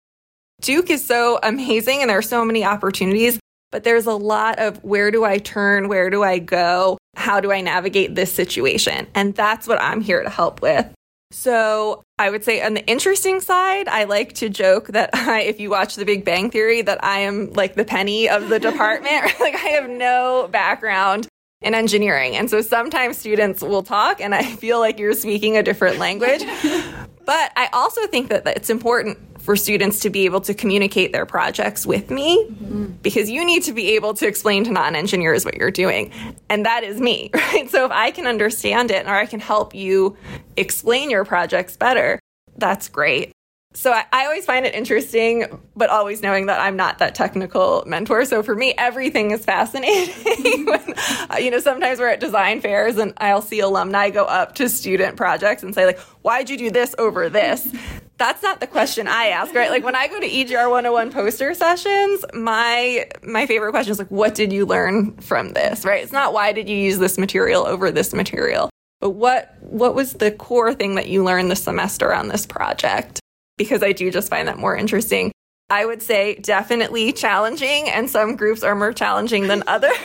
Duke 0.60 0.90
is 0.90 1.04
so 1.06 1.38
amazing 1.42 2.00
and 2.00 2.10
there 2.10 2.18
are 2.18 2.22
so 2.22 2.44
many 2.44 2.64
opportunities, 2.64 3.38
but 3.70 3.84
there's 3.84 4.06
a 4.06 4.14
lot 4.14 4.58
of 4.58 4.82
where 4.82 5.10
do 5.12 5.24
I 5.24 5.38
turn? 5.38 5.88
Where 5.88 6.10
do 6.10 6.24
I 6.24 6.40
go? 6.40 6.98
How 7.14 7.40
do 7.40 7.52
I 7.52 7.60
navigate 7.60 8.16
this 8.16 8.32
situation? 8.32 9.06
And 9.14 9.34
that's 9.34 9.68
what 9.68 9.80
I'm 9.80 10.00
here 10.00 10.22
to 10.22 10.30
help 10.30 10.62
with. 10.62 10.86
So 11.32 12.04
I 12.18 12.30
would 12.30 12.44
say 12.44 12.62
on 12.62 12.74
the 12.74 12.86
interesting 12.86 13.40
side, 13.40 13.88
I 13.88 14.04
like 14.04 14.34
to 14.34 14.48
joke 14.48 14.88
that 14.88 15.10
I, 15.14 15.42
if 15.42 15.58
you 15.58 15.70
watch 15.70 15.96
The 15.96 16.04
Big 16.04 16.24
Bang 16.24 16.50
Theory, 16.50 16.82
that 16.82 17.02
I 17.02 17.20
am 17.20 17.52
like 17.52 17.74
the 17.74 17.84
penny 17.84 18.28
of 18.28 18.48
the 18.48 18.60
department. 18.60 19.24
like 19.40 19.54
I 19.54 19.70
have 19.70 19.88
no 19.88 20.48
background 20.50 21.28
in 21.62 21.74
engineering. 21.74 22.36
And 22.36 22.50
so 22.50 22.60
sometimes 22.60 23.18
students 23.18 23.62
will 23.62 23.82
talk 23.82 24.20
and 24.20 24.34
I 24.34 24.42
feel 24.42 24.78
like 24.80 24.98
you're 24.98 25.14
speaking 25.14 25.56
a 25.56 25.62
different 25.62 25.98
language. 25.98 26.42
but 27.24 27.52
I 27.56 27.68
also 27.72 28.06
think 28.08 28.28
that 28.30 28.46
it's 28.46 28.68
important 28.68 29.31
for 29.42 29.56
students 29.56 30.00
to 30.00 30.10
be 30.10 30.24
able 30.24 30.40
to 30.40 30.54
communicate 30.54 31.12
their 31.12 31.26
projects 31.26 31.84
with 31.84 32.10
me 32.10 32.44
mm-hmm. 32.44 32.86
because 33.02 33.28
you 33.28 33.44
need 33.44 33.62
to 33.64 33.72
be 33.72 33.90
able 33.90 34.14
to 34.14 34.26
explain 34.26 34.64
to 34.64 34.70
non 34.70 34.94
engineers 34.94 35.44
what 35.44 35.56
you're 35.56 35.70
doing. 35.70 36.10
And 36.48 36.64
that 36.64 36.84
is 36.84 37.00
me, 37.00 37.30
right? 37.34 37.68
So 37.68 37.84
if 37.84 37.90
I 37.90 38.10
can 38.12 38.26
understand 38.26 38.90
it 38.90 39.06
or 39.06 39.14
I 39.14 39.26
can 39.26 39.40
help 39.40 39.74
you 39.74 40.16
explain 40.56 41.10
your 41.10 41.24
projects 41.24 41.76
better, 41.76 42.18
that's 42.56 42.88
great. 42.88 43.32
So 43.74 43.90
I, 43.90 44.04
I, 44.12 44.24
always 44.26 44.44
find 44.44 44.66
it 44.66 44.74
interesting, 44.74 45.60
but 45.74 45.88
always 45.88 46.22
knowing 46.22 46.46
that 46.46 46.60
I'm 46.60 46.76
not 46.76 46.98
that 46.98 47.14
technical 47.14 47.84
mentor. 47.86 48.24
So 48.26 48.42
for 48.42 48.54
me, 48.54 48.74
everything 48.76 49.30
is 49.30 49.44
fascinating. 49.44 50.66
when, 50.66 50.94
uh, 51.30 51.36
you 51.38 51.50
know, 51.50 51.58
sometimes 51.58 51.98
we're 51.98 52.08
at 52.08 52.20
design 52.20 52.60
fairs 52.60 52.98
and 52.98 53.14
I'll 53.16 53.40
see 53.40 53.60
alumni 53.60 54.10
go 54.10 54.24
up 54.24 54.54
to 54.56 54.68
student 54.68 55.16
projects 55.16 55.62
and 55.62 55.74
say 55.74 55.86
like, 55.86 55.98
why'd 56.20 56.50
you 56.50 56.58
do 56.58 56.70
this 56.70 56.94
over 56.98 57.30
this? 57.30 57.66
That's 58.18 58.42
not 58.42 58.60
the 58.60 58.66
question 58.66 59.08
I 59.08 59.28
ask, 59.28 59.54
right? 59.54 59.70
Like 59.70 59.82
when 59.82 59.96
I 59.96 60.06
go 60.06 60.20
to 60.20 60.28
EGR 60.28 60.70
101 60.70 61.10
poster 61.10 61.54
sessions, 61.54 62.24
my 62.34 63.06
my 63.22 63.46
favorite 63.46 63.72
question 63.72 63.90
is 63.90 63.98
like, 63.98 64.10
what 64.10 64.34
did 64.34 64.52
you 64.52 64.64
learn 64.64 65.16
from 65.16 65.54
this, 65.54 65.84
right? 65.84 66.04
It's 66.04 66.12
not 66.12 66.32
why 66.32 66.52
did 66.52 66.68
you 66.68 66.76
use 66.76 66.98
this 66.98 67.18
material 67.18 67.66
over 67.66 67.90
this 67.90 68.12
material, 68.12 68.70
but 69.00 69.10
what 69.10 69.56
what 69.60 69.96
was 69.96 70.12
the 70.12 70.30
core 70.30 70.72
thing 70.72 70.94
that 70.96 71.08
you 71.08 71.24
learned 71.24 71.50
this 71.50 71.64
semester 71.64 72.14
on 72.14 72.28
this 72.28 72.46
project? 72.46 73.21
Because 73.56 73.82
I 73.82 73.92
do 73.92 74.10
just 74.10 74.28
find 74.28 74.48
that 74.48 74.58
more 74.58 74.76
interesting. 74.76 75.32
I 75.70 75.86
would 75.86 76.02
say 76.02 76.34
definitely 76.34 77.12
challenging, 77.12 77.88
and 77.88 78.10
some 78.10 78.36
groups 78.36 78.62
are 78.62 78.74
more 78.74 78.92
challenging 78.92 79.46
than 79.48 79.62
others. 79.66 79.96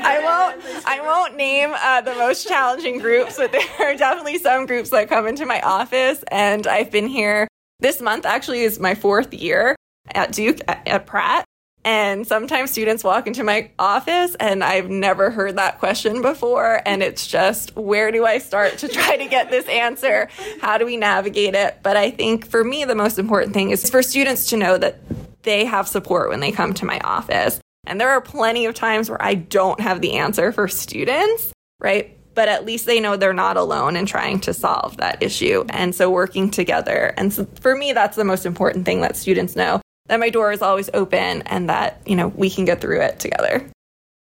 I 0.00 0.20
won't. 0.22 0.86
I 0.86 1.00
won't 1.02 1.36
name 1.36 1.72
uh, 1.74 2.00
the 2.02 2.14
most 2.14 2.46
challenging 2.46 2.98
groups, 2.98 3.36
but 3.36 3.50
there 3.52 3.62
are 3.80 3.96
definitely 3.96 4.38
some 4.38 4.66
groups 4.66 4.90
that 4.90 5.08
come 5.08 5.26
into 5.26 5.44
my 5.44 5.60
office, 5.62 6.22
and 6.30 6.66
I've 6.66 6.90
been 6.90 7.08
here. 7.08 7.48
This 7.80 8.00
month 8.00 8.26
actually 8.26 8.60
is 8.60 8.78
my 8.78 8.94
fourth 8.94 9.34
year 9.34 9.76
at 10.14 10.32
Duke 10.32 10.60
at, 10.68 10.86
at 10.86 11.06
Pratt, 11.06 11.44
and 11.88 12.26
sometimes 12.26 12.70
students 12.70 13.02
walk 13.02 13.26
into 13.26 13.42
my 13.42 13.70
office 13.78 14.34
and 14.40 14.62
I've 14.62 14.90
never 14.90 15.30
heard 15.30 15.56
that 15.56 15.78
question 15.78 16.20
before. 16.20 16.82
And 16.84 17.02
it's 17.02 17.26
just, 17.26 17.74
where 17.76 18.12
do 18.12 18.26
I 18.26 18.36
start 18.36 18.76
to 18.78 18.88
try 18.88 19.16
to 19.16 19.24
get 19.24 19.50
this 19.50 19.66
answer? 19.68 20.28
How 20.60 20.76
do 20.76 20.84
we 20.84 20.98
navigate 20.98 21.54
it? 21.54 21.78
But 21.82 21.96
I 21.96 22.10
think 22.10 22.46
for 22.46 22.62
me, 22.62 22.84
the 22.84 22.94
most 22.94 23.18
important 23.18 23.54
thing 23.54 23.70
is 23.70 23.88
for 23.88 24.02
students 24.02 24.50
to 24.50 24.58
know 24.58 24.76
that 24.76 25.00
they 25.44 25.64
have 25.64 25.88
support 25.88 26.28
when 26.28 26.40
they 26.40 26.52
come 26.52 26.74
to 26.74 26.84
my 26.84 27.00
office. 27.04 27.58
And 27.86 27.98
there 27.98 28.10
are 28.10 28.20
plenty 28.20 28.66
of 28.66 28.74
times 28.74 29.08
where 29.08 29.22
I 29.22 29.32
don't 29.32 29.80
have 29.80 30.02
the 30.02 30.18
answer 30.18 30.52
for 30.52 30.68
students, 30.68 31.54
right? 31.80 32.18
But 32.34 32.50
at 32.50 32.66
least 32.66 32.84
they 32.84 33.00
know 33.00 33.16
they're 33.16 33.32
not 33.32 33.56
alone 33.56 33.96
in 33.96 34.04
trying 34.04 34.40
to 34.40 34.52
solve 34.52 34.98
that 34.98 35.22
issue. 35.22 35.64
And 35.70 35.94
so 35.94 36.10
working 36.10 36.50
together. 36.50 37.14
And 37.16 37.32
so 37.32 37.46
for 37.62 37.74
me, 37.74 37.94
that's 37.94 38.16
the 38.16 38.24
most 38.24 38.44
important 38.44 38.84
thing 38.84 39.00
that 39.00 39.16
students 39.16 39.56
know 39.56 39.80
that 40.08 40.20
my 40.20 40.30
door 40.30 40.52
is 40.52 40.62
always 40.62 40.90
open 40.92 41.42
and 41.42 41.68
that, 41.68 42.00
you 42.06 42.16
know, 42.16 42.28
we 42.28 42.50
can 42.50 42.64
get 42.64 42.80
through 42.80 43.00
it 43.00 43.18
together. 43.20 43.64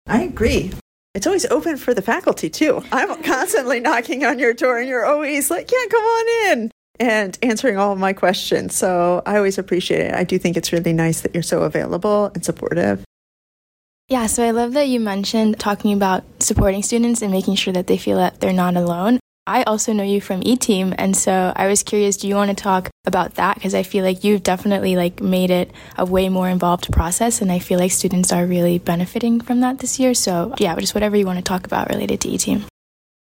I 0.07 0.23
agree. 0.23 0.73
It's 1.13 1.25
always 1.25 1.45
open 1.47 1.77
for 1.77 1.93
the 1.93 2.01
faculty 2.01 2.49
too. 2.49 2.83
I'm 2.91 3.23
constantly 3.23 3.79
knocking 3.79 4.25
on 4.25 4.39
your 4.39 4.53
door 4.53 4.79
and 4.79 4.87
you're 4.87 5.05
always 5.05 5.49
like, 5.49 5.71
yeah, 5.71 5.89
come 5.89 6.03
on 6.03 6.51
in 6.51 6.71
and 6.99 7.37
answering 7.41 7.77
all 7.77 7.91
of 7.91 7.99
my 7.99 8.13
questions. 8.13 8.75
So 8.75 9.21
I 9.25 9.37
always 9.37 9.57
appreciate 9.57 10.01
it. 10.01 10.13
I 10.13 10.23
do 10.23 10.37
think 10.37 10.57
it's 10.57 10.71
really 10.71 10.93
nice 10.93 11.21
that 11.21 11.33
you're 11.33 11.43
so 11.43 11.61
available 11.61 12.31
and 12.33 12.43
supportive. 12.43 13.03
Yeah, 14.09 14.27
so 14.27 14.43
I 14.47 14.51
love 14.51 14.73
that 14.73 14.87
you 14.87 14.99
mentioned 14.99 15.59
talking 15.59 15.91
about 15.91 16.23
supporting 16.39 16.81
students 16.81 17.21
and 17.21 17.31
making 17.31 17.55
sure 17.55 17.73
that 17.73 17.87
they 17.87 17.97
feel 17.97 18.17
that 18.17 18.39
they're 18.39 18.53
not 18.53 18.77
alone. 18.77 19.19
I 19.47 19.63
also 19.63 19.93
know 19.93 20.03
you 20.03 20.19
from 20.19 20.41
E-Team, 20.43 20.93
and 20.97 21.15
so 21.15 21.53
I 21.55 21.67
was 21.67 21.81
curious, 21.81 22.17
do 22.17 22.27
you 22.27 22.35
want 22.35 22.49
to 22.49 22.61
talk 22.61 22.89
about 23.05 23.35
that? 23.35 23.55
Because 23.55 23.73
I 23.73 23.83
feel 23.83 24.03
like 24.03 24.25
you've 24.25 24.43
definitely 24.43 24.97
like 24.97 25.21
made 25.21 25.51
it 25.51 25.71
a 25.97 26.05
way 26.05 26.27
more 26.27 26.49
involved 26.49 26.91
process, 26.91 27.41
and 27.41 27.49
I 27.49 27.59
feel 27.59 27.79
like 27.79 27.91
students 27.91 28.33
are 28.33 28.45
really 28.45 28.77
benefiting 28.77 29.39
from 29.39 29.61
that 29.61 29.79
this 29.79 29.99
year. 29.99 30.13
So 30.13 30.53
yeah, 30.57 30.75
just 30.75 30.93
whatever 30.93 31.15
you 31.15 31.25
want 31.25 31.39
to 31.39 31.43
talk 31.43 31.65
about 31.65 31.87
related 31.87 32.19
to 32.21 32.29
E-Team. 32.29 32.65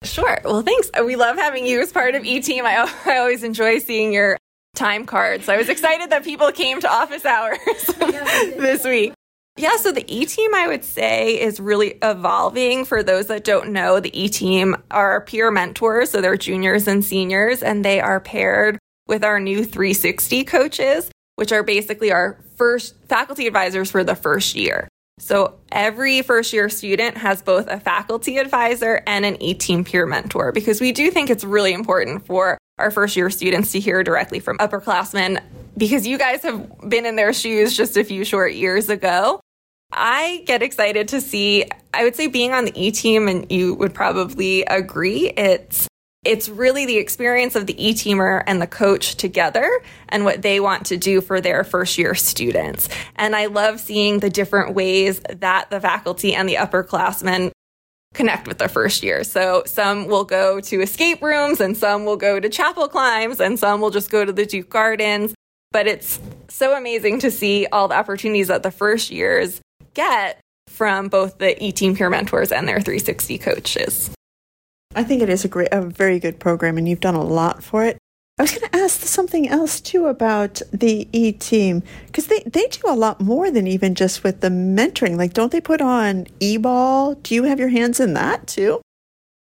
Sure. 0.05 0.39
Well, 0.45 0.63
thanks. 0.63 0.91
We 1.03 1.17
love 1.17 1.37
having 1.37 1.67
you 1.67 1.81
as 1.81 1.91
part 1.93 2.15
of 2.15 2.25
E-Team. 2.27 2.67
I, 2.67 2.93
I 3.07 3.17
always 3.17 3.43
enjoy 3.43 3.79
seeing 3.79 4.13
your 4.13 4.37
time 4.75 5.07
cards. 5.07 5.49
I 5.49 5.57
was 5.57 5.71
excited 5.71 6.11
that 6.11 6.25
people 6.25 6.53
came 6.53 6.81
to 6.81 6.93
office 6.93 7.25
hours 7.25 7.59
this 7.97 8.85
week. 8.85 9.15
Yeah, 9.57 9.77
so 9.77 9.93
the 9.93 10.05
E 10.13 10.25
team, 10.25 10.55
I 10.55 10.67
would 10.67 10.83
say, 10.83 11.41
is 11.41 11.61
really 11.61 11.99
evolving. 12.03 12.87
For 12.87 13.03
those 13.03 13.27
that 13.27 13.45
don't 13.45 13.71
know, 13.71 14.01
the 14.01 14.19
E 14.19 14.29
team 14.29 14.77
are 14.91 15.21
peer 15.21 15.51
mentors. 15.51 16.11
So 16.11 16.21
they're 16.21 16.39
juniors 16.39 16.89
and 16.89 17.05
seniors, 17.05 17.63
and 17.63 17.85
they 17.85 18.01
are 18.01 18.19
paired 18.19 18.79
with 19.07 19.23
our 19.23 19.39
new 19.39 19.65
360 19.65 20.45
coaches, 20.45 21.11
which 21.37 21.53
are 21.53 21.63
basically 21.63 22.11
our 22.11 22.39
first 22.57 22.97
faculty 23.09 23.47
advisors 23.47 23.91
for 23.91 24.03
the 24.03 24.15
first 24.15 24.55
year. 24.55 24.89
So 25.19 25.59
every 25.71 26.23
first 26.23 26.55
year 26.55 26.71
student 26.71 27.19
has 27.19 27.43
both 27.43 27.69
a 27.69 27.79
faculty 27.79 28.39
advisor 28.39 29.03
and 29.07 29.27
an 29.27 29.41
E 29.43 29.53
team 29.53 29.85
peer 29.85 30.07
mentor 30.07 30.53
because 30.53 30.81
we 30.81 30.93
do 30.93 31.11
think 31.11 31.29
it's 31.29 31.45
really 31.45 31.75
important 31.75 32.25
for 32.27 32.57
our 32.79 32.91
first 32.91 33.17
year 33.17 33.29
students 33.29 33.73
to 33.73 33.81
hear 33.81 34.03
directly 34.03 34.41
from 34.41 34.57
upperclassmen 34.59 35.43
because 35.77 36.07
you 36.07 36.19
guys 36.19 36.43
have 36.43 36.89
been 36.89 37.07
in 37.07 37.17
their 37.17 37.33
shoes 37.33 37.77
just 37.77 37.97
a 37.97 38.05
few 38.05 38.25
short 38.25 38.55
years 38.55 38.89
ago. 38.89 39.41
I 39.93 40.43
get 40.47 40.63
excited 40.63 41.09
to 41.09 41.21
see, 41.21 41.67
I 41.93 42.05
would 42.05 42.17
say 42.17 42.27
being 42.27 42.53
on 42.53 42.65
the 42.65 42.73
E 42.75 42.91
team, 42.91 43.29
and 43.29 43.51
you 43.51 43.75
would 43.75 43.93
probably 43.93 44.63
agree, 44.65 45.31
it's 45.31 45.89
it's 46.25 46.49
really 46.49 46.87
the 46.87 46.99
experience 46.99 47.57
of 47.57 47.67
the 47.67 47.85
e-teamer 47.85 48.45
and 48.47 48.63
the 48.63 48.67
coach 48.67 49.17
together 49.17 49.83
and 50.09 50.25
what 50.25 50.43
they 50.43 50.61
want 50.61 50.87
to 50.87 50.97
do 50.97 51.21
for 51.21 51.41
their 51.41 51.65
first 51.65 51.99
year 51.99 52.15
students. 52.15 52.89
And 53.17 53.35
I 53.35 53.47
love 53.47 53.81
seeing 53.81 54.21
the 54.21 54.31
different 54.31 54.75
ways 54.75 55.21
that 55.29 55.71
the 55.71 55.81
faculty 55.81 56.33
and 56.35 56.49
the 56.49 56.55
upperclassmen 56.55 57.51
connect 58.15 58.47
with 58.47 58.59
their 58.59 58.69
first 58.69 59.03
year. 59.03 59.25
So 59.25 59.65
some 59.67 60.07
will 60.07 60.25
go 60.25 60.61
to 60.61 60.81
escape 60.81 61.23
rooms 61.23 61.61
and 61.61 61.77
some 61.77 62.05
will 62.05 62.17
go 62.17 62.39
to 62.39 62.49
chapel 62.49 62.87
climbs 62.87 63.41
and 63.41 63.59
some 63.59 63.81
will 63.81 63.91
just 63.91 64.11
go 64.11 64.25
to 64.25 64.33
the 64.33 64.47
Duke 64.47 64.71
Gardens. 64.71 65.35
But 65.73 65.87
it's 65.87 66.21
so 66.49 66.77
amazing 66.77 67.21
to 67.21 67.31
see 67.31 67.67
all 67.67 67.89
the 67.89 67.97
opportunities 67.97 68.49
that 68.49 68.63
the 68.63 68.71
first 68.71 69.11
years 69.11 69.61
get 69.95 70.39
from 70.69 71.09
both 71.09 71.39
the 71.39 71.63
e-team 71.63 71.97
peer 71.97 72.11
mentors 72.11 72.53
and 72.53 72.69
their 72.69 72.81
360 72.81 73.39
coaches. 73.39 74.11
I 74.95 75.05
think 75.05 75.23
it 75.23 75.29
is 75.29 75.45
a 75.45 75.49
great, 75.49 75.69
a 75.73 75.81
very 75.81 76.19
good 76.19 76.39
program, 76.39 76.77
and 76.77 76.89
you've 76.89 77.01
done 77.01 77.15
a 77.15 77.23
lot 77.23 77.63
for 77.63 77.85
it. 77.85 77.99
I 78.39 78.43
was 78.43 78.59
going 78.59 78.71
to 78.71 78.77
ask 78.77 79.01
something 79.03 79.49
else 79.49 79.81
too 79.81 80.07
about 80.07 80.61
the 80.73 81.07
E 81.13 81.33
team 81.33 81.83
because 82.07 82.27
they, 82.27 82.41
they 82.41 82.67
do 82.67 82.81
a 82.87 82.97
lot 82.97 83.21
more 83.21 83.51
than 83.51 83.67
even 83.67 83.95
just 83.95 84.25
with 84.25 84.41
the 84.41 84.49
mentoring. 84.49 85.17
Like, 85.17 85.35
don't 85.35 85.53
they 85.53 85.61
put 85.61 85.81
on 85.81 86.27
e 86.41 86.57
ball? 86.57 87.15
Do 87.15 87.35
you 87.35 87.45
have 87.45 87.61
your 87.61 87.69
hands 87.69 88.01
in 88.01 88.15
that 88.15 88.47
too? 88.47 88.81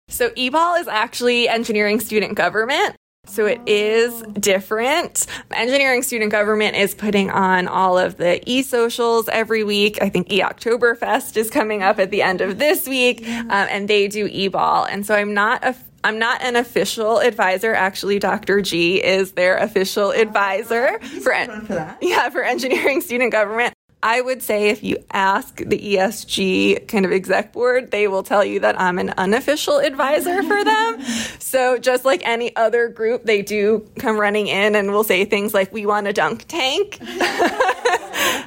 So, 0.09 0.31
e 0.37 0.51
ball 0.51 0.77
is 0.77 0.89
actually 0.89 1.49
engineering 1.49 2.01
student 2.01 2.35
government. 2.35 2.97
So 3.29 3.47
it 3.47 3.61
is 3.67 4.23
different. 4.41 5.27
Engineering 5.51 6.03
Student 6.03 6.31
Government 6.31 6.77
is 6.77 6.95
putting 6.95 7.31
on 7.31 7.69
all 7.69 7.99
of 7.99 8.17
the 8.17 8.41
e-socials 8.49 9.29
every 9.29 9.65
week. 9.65 9.99
I 10.01 10.09
think 10.09 10.33
e-Oktoberfest 10.33 11.37
is 11.37 11.51
coming 11.51 11.83
up 11.83 11.99
at 11.99 12.11
the 12.11 12.23
end 12.23 12.41
of 12.41 12.59
this 12.59 12.89
week, 12.89 13.27
um, 13.27 13.51
and 13.51 13.89
they 13.89 14.09
do 14.09 14.29
e-ball. 14.31 14.85
And 14.85 15.05
so 15.05 15.15
I'm 15.15 15.35
not 15.35 15.65
a 15.65 15.77
I'm 16.05 16.21
not 16.21 16.41
an 16.41 16.55
official 16.55 17.19
advisor. 17.19 17.75
Actually, 17.75 18.21
Dr. 18.21 18.61
G 18.61 19.03
is 19.03 19.33
their 19.33 19.57
official 19.57 20.13
advisor 20.13 21.01
for, 21.01 21.33
for 21.67 21.97
yeah 22.01 22.31
for 22.31 22.45
engineering 22.45 23.01
student 23.01 23.33
government. 23.33 23.76
I 24.03 24.21
would 24.21 24.43
say 24.43 24.69
if 24.69 24.85
you 24.85 24.99
ask 25.11 25.57
the 25.57 25.79
ESG 25.79 26.87
kind 26.87 27.05
of 27.05 27.13
exec 27.13 27.53
board, 27.53 27.91
they 27.91 28.09
will 28.09 28.23
tell 28.23 28.45
you 28.45 28.61
that 28.61 28.81
I'm 28.81 28.99
an 28.99 29.11
unofficial 29.17 29.79
advisor 29.79 30.43
for 30.43 30.65
them. 30.65 31.03
so 31.39 31.79
just 31.79 32.05
like 32.05 32.27
any 32.27 32.55
other 32.57 32.89
group, 32.89 33.25
they 33.25 33.43
do 33.43 33.89
come 33.99 34.19
running 34.19 34.49
in 34.49 34.77
and 34.77 34.93
will 34.93 35.05
say 35.05 35.25
things 35.25 35.55
like, 35.55 35.73
we 35.73 35.87
want 35.87 36.07
a 36.07 36.13
dunk 36.13 36.45
tank. 36.47 36.99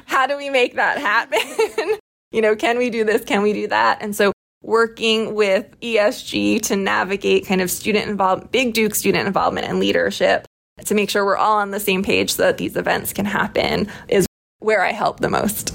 How 0.06 0.26
do 0.26 0.36
we 0.36 0.50
make 0.50 0.76
that 0.76 0.98
happen? 0.98 1.98
you 2.32 2.40
know, 2.40 2.54
can 2.54 2.78
we 2.78 2.88
do 2.88 3.04
this? 3.04 3.24
Can 3.24 3.42
we 3.42 3.52
do 3.52 3.66
that? 3.68 3.98
And 4.00 4.14
so 4.14 4.32
working 4.62 5.34
with 5.34 5.78
ESG 5.80 6.62
to 6.62 6.76
navigate 6.76 7.46
kind 7.46 7.60
of 7.60 7.70
student 7.70 8.08
involvement, 8.08 8.52
big 8.52 8.72
Duke 8.72 8.94
student 8.94 9.26
involvement 9.26 9.66
and 9.66 9.80
leadership 9.80 10.46
to 10.84 10.94
make 10.94 11.10
sure 11.10 11.24
we're 11.24 11.36
all 11.36 11.58
on 11.58 11.70
the 11.70 11.80
same 11.80 12.02
page 12.02 12.34
so 12.34 12.44
that 12.44 12.58
these 12.58 12.76
events 12.76 13.12
can 13.12 13.24
happen 13.24 13.88
is 14.08 14.26
where 14.60 14.82
I 14.82 14.92
help 14.92 15.20
the 15.20 15.28
most. 15.28 15.74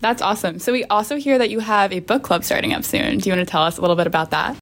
That's 0.00 0.20
awesome. 0.20 0.58
So, 0.58 0.72
we 0.72 0.84
also 0.84 1.16
hear 1.16 1.38
that 1.38 1.48
you 1.48 1.60
have 1.60 1.90
a 1.92 2.00
book 2.00 2.22
club 2.22 2.44
starting 2.44 2.74
up 2.74 2.84
soon. 2.84 3.18
Do 3.18 3.28
you 3.30 3.34
want 3.34 3.46
to 3.46 3.50
tell 3.50 3.62
us 3.62 3.78
a 3.78 3.80
little 3.80 3.96
bit 3.96 4.06
about 4.06 4.32
that? 4.32 4.58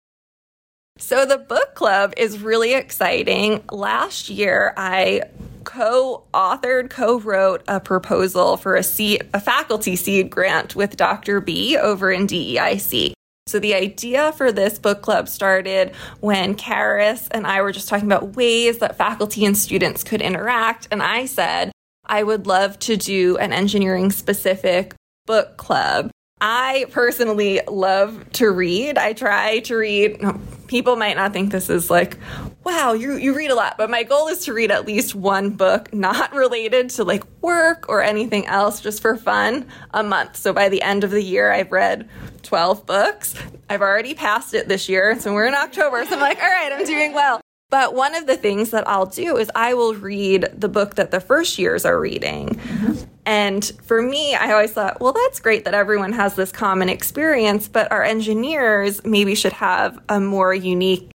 So, 0.99 1.27
the 1.27 1.39
book 1.39 1.75
club 1.75 2.13
is 2.17 2.39
really 2.39 2.75
exciting. 2.75 3.65
Last 3.73 4.29
year, 4.29 4.73
I 4.77 5.23
co 5.65 6.25
authored, 6.33 6.91
co 6.91 7.19
wrote 7.19 7.65
a 7.67 7.81
proposal 7.81 8.57
for 8.57 8.77
a, 8.77 8.83
seed, 8.83 9.29
a 9.35 9.41
faculty 9.41 9.97
seed 9.97 10.31
grant 10.31 10.77
with 10.77 10.97
Dr. 10.97 11.41
B 11.41 11.77
over 11.77 12.13
in 12.13 12.27
DEIC. 12.27 13.15
So, 13.49 13.59
the 13.59 13.75
idea 13.75 14.33
for 14.33 14.53
this 14.53 14.79
book 14.79 15.03
club 15.03 15.29
started 15.29 15.93
when 16.21 16.55
Karis 16.55 17.27
and 17.33 17.49
I 17.49 17.63
were 17.63 17.73
just 17.73 17.89
talking 17.89 18.07
about 18.07 18.37
ways 18.37 18.79
that 18.79 18.97
faculty 18.97 19.45
and 19.45 19.59
students 19.59 20.05
could 20.05 20.23
interact. 20.23 20.87
And 20.93 21.03
I 21.03 21.27
said, 21.27 21.73
I 22.05 22.23
would 22.23 22.47
love 22.47 22.79
to 22.81 22.97
do 22.97 23.37
an 23.39 23.53
engineering 23.53 24.11
specific 24.11 24.95
book 25.27 25.57
club. 25.57 26.11
I 26.41 26.87
personally 26.91 27.61
love 27.69 28.33
to 28.33 28.51
read. 28.51 28.99
I 28.99 29.13
try 29.13 29.61
to 29.61 29.77
read. 29.77 30.21
People 30.67 30.97
might 30.97 31.17
not 31.17 31.33
think 31.33 31.53
this 31.53 31.71
is 31.71 31.89
like, 31.89 32.19
wow, 32.65 32.95
you, 32.95 33.15
you 33.15 33.33
read 33.33 33.53
a 33.53 33.55
lot, 33.55 33.77
but 33.79 33.89
my 33.89 34.03
goal 34.03 34.27
is 34.27 34.45
to 34.47 34.53
read 34.53 34.73
at 34.73 34.85
least 34.85 35.15
one 35.15 35.51
book 35.51 35.95
not 35.95 36.33
related 36.35 36.91
to 36.91 37.05
like 37.05 37.23
work 37.43 37.89
or 37.89 38.03
anything 38.03 38.47
else, 38.47 38.81
just 38.81 39.01
for 39.01 39.17
fun, 39.17 39.69
a 39.93 40.03
month. 40.03 40.37
So 40.37 40.53
by 40.53 40.69
the 40.69 40.83
end 40.83 41.05
of 41.05 41.13
the 41.13 41.23
year, 41.23 41.53
I've 41.53 41.71
read 41.71 42.09
12 42.43 42.87
books. 42.87 43.35
I've 43.71 43.83
already 43.83 44.15
passed 44.15 44.53
it 44.53 44.67
this 44.67 44.89
year. 44.89 45.19
So 45.21 45.33
we're 45.33 45.47
in 45.47 45.55
October. 45.55 46.05
So 46.07 46.15
I'm 46.15 46.21
like, 46.21 46.43
all 46.43 46.51
right, 46.51 46.73
I'm 46.73 46.85
doing 46.85 47.13
well. 47.13 47.41
But 47.73 47.95
one 47.95 48.15
of 48.15 48.27
the 48.27 48.37
things 48.37 48.69
that 48.73 48.87
I'll 48.87 49.07
do 49.07 49.39
is 49.39 49.51
I 49.55 49.73
will 49.73 49.95
read 49.95 50.47
the 50.55 50.69
book 50.69 50.97
that 50.97 51.11
the 51.11 51.21
first 51.21 51.59
years 51.59 51.87
are 51.87 51.99
reading. 51.99 52.51
Mm-hmm. 52.51 53.05
And 53.25 53.65
for 53.83 54.03
me, 54.03 54.35
I 54.35 54.53
always 54.53 54.73
thought, 54.73 55.01
well, 55.01 55.15
that's 55.15 55.41
great 55.41 55.65
that 55.65 55.73
everyone 55.73 56.13
has 56.13 56.35
this 56.35 56.53
common 56.53 56.91
experience, 56.91 57.69
but 57.69 57.91
our 57.91 58.03
engineers 58.03 59.03
maybe 59.07 59.35
should 59.35 59.55
have 59.55 59.99
a 60.11 60.21
more 60.21 60.53
unique 60.53 61.11